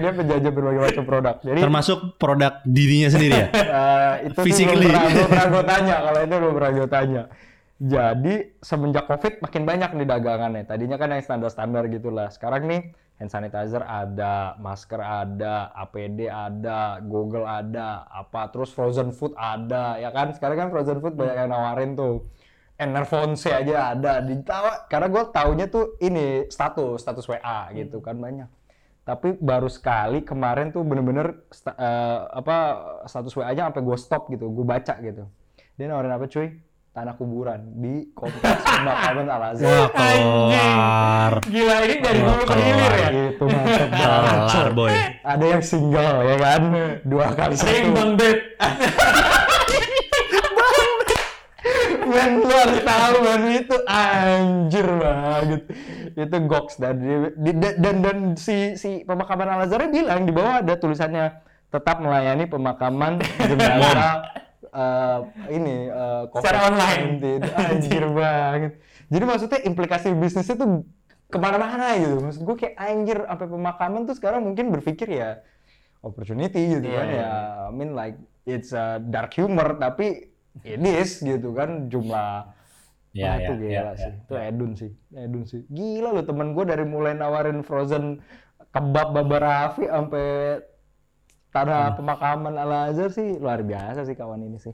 [0.04, 1.36] Dia penjajah berbagai macam produk.
[1.44, 4.88] Jadi termasuk produk dirinya sendiri ya eh, itu sih belum Physically.
[4.88, 5.96] pernah, belum pernah gue tanya.
[6.00, 7.24] Kalau itu belum pernah gue tanya.
[7.84, 8.34] Jadi
[8.64, 10.64] semenjak COVID makin banyak nih dagangannya.
[10.64, 12.32] Tadinya kan yang standar-standar gitulah.
[12.32, 19.34] Sekarang nih hand sanitizer ada, masker ada, APD ada, Google ada, apa terus frozen food
[19.38, 20.34] ada, ya kan?
[20.36, 22.26] Sekarang kan frozen food banyak yang nawarin tuh.
[22.74, 28.49] Enervonse aja ada ditawa karena gue taunya tuh ini status status WA gitu kan banyak
[29.03, 32.55] tapi baru sekali kemarin tuh bener-bener sta- eh, apa
[33.03, 35.28] status WA-nya sampai gue stop gitu, gue baca gitu.
[35.76, 36.55] Dia nawarin apa cuy?
[36.94, 39.66] Tanah kuburan di kompleks pemakaman Al Azhar.
[39.66, 43.10] wah kelar Gila ini dari dulu ke hilir ya.
[43.34, 44.72] Itu mantep banget.
[44.72, 44.94] boy
[45.26, 46.62] Ada yang single ya kan,
[47.02, 47.96] dua kali Sering satu.
[47.96, 48.38] bang Beb.
[52.04, 55.62] Men lu harus tahu men itu anjir banget.
[56.14, 56.96] Itu goks dan
[57.34, 61.98] di- di- dan dan si si pemakaman Al Azhar bilang di bawah ada tulisannya tetap
[61.98, 63.18] melayani pemakaman
[63.50, 64.30] jenazah
[64.74, 65.19] eh,
[65.53, 67.01] ini eh, Secara online.
[67.21, 67.45] COVID-19.
[67.69, 68.71] Anjir banget.
[69.07, 70.82] Jadi maksudnya implikasi bisnisnya tuh
[71.30, 72.17] ke mana-mana gitu.
[72.19, 75.41] Maksud gue kayak anjir sampai pemakaman tuh sekarang mungkin berpikir ya
[76.03, 77.32] opportunity gitu Iya, kan iya, ya.
[77.67, 80.30] I mean like it's a dark humor tapi
[80.61, 82.51] it is gitu kan jumlah
[83.13, 84.09] Ya, ya, itu gila ya, sih.
[84.09, 84.91] ya, Itu Edun sih.
[85.13, 85.61] Edun sih.
[85.69, 88.26] Gila loh temen gue dari mulai nawarin frozen
[88.74, 90.26] kebab Baba Raffi sampai
[91.54, 94.74] tanah pemakaman Al Azhar sih luar biasa sih kawan ini sih.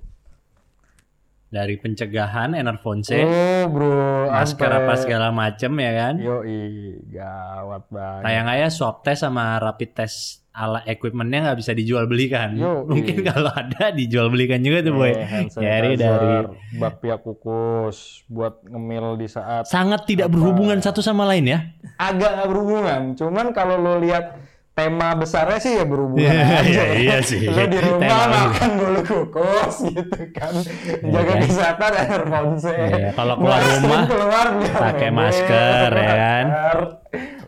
[1.50, 6.14] dari pencegahan enervonse Oh bro, masker apa segala macem ya kan?
[6.22, 8.22] Yoi, gawat banget.
[8.22, 12.84] kayak nggak ya swab test sama rapid test ala equipmentnya nggak bisa dijual belikan Yo,
[12.90, 15.10] mungkin kalau ada dijual belikan juga tuh boy.
[15.10, 16.46] Eh, dari dari
[16.78, 21.60] bakpia kukus buat ngemil di saat sangat tidak berhubungan satu sama lain ya?
[21.98, 23.18] Agak berhubungan.
[23.18, 24.38] Cuman kalau lo lihat
[24.80, 26.64] tema besarnya sih ya berhubungan Iya, aja.
[26.64, 27.44] iya, iya sih.
[27.44, 28.40] Lo di rumah Tema.
[28.48, 30.54] makan bulu kukus gitu kan.
[31.04, 31.40] Jaga kan?
[31.44, 32.72] kesehatan air ponsel.
[32.72, 36.46] Iya, kalau keluar rumah, keluar pakai masker, ya kan?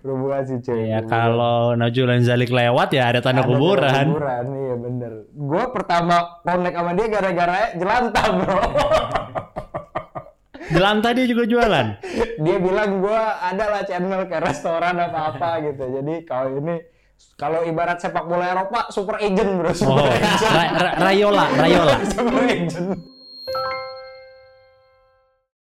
[0.01, 0.81] Berhubungan sih cuy.
[0.89, 4.05] Ya kalau Najulan Zalik lewat ya ada tanda Ada kuburan.
[4.11, 5.11] kuburan, iya bener.
[5.31, 8.59] Gue pertama connect sama dia gara-gara jelantah bro.
[10.71, 11.87] Jelantah dia juga jualan.
[12.39, 15.83] dia bilang gue ada lah channel kayak restoran apa apa gitu.
[15.91, 16.79] Jadi kalau ini
[17.41, 19.73] kalau ibarat sepak bola Eropa, super agent bro.
[19.73, 20.13] Super oh,
[21.01, 21.97] Rayola, Rayola.
[22.13, 23.01] super agent.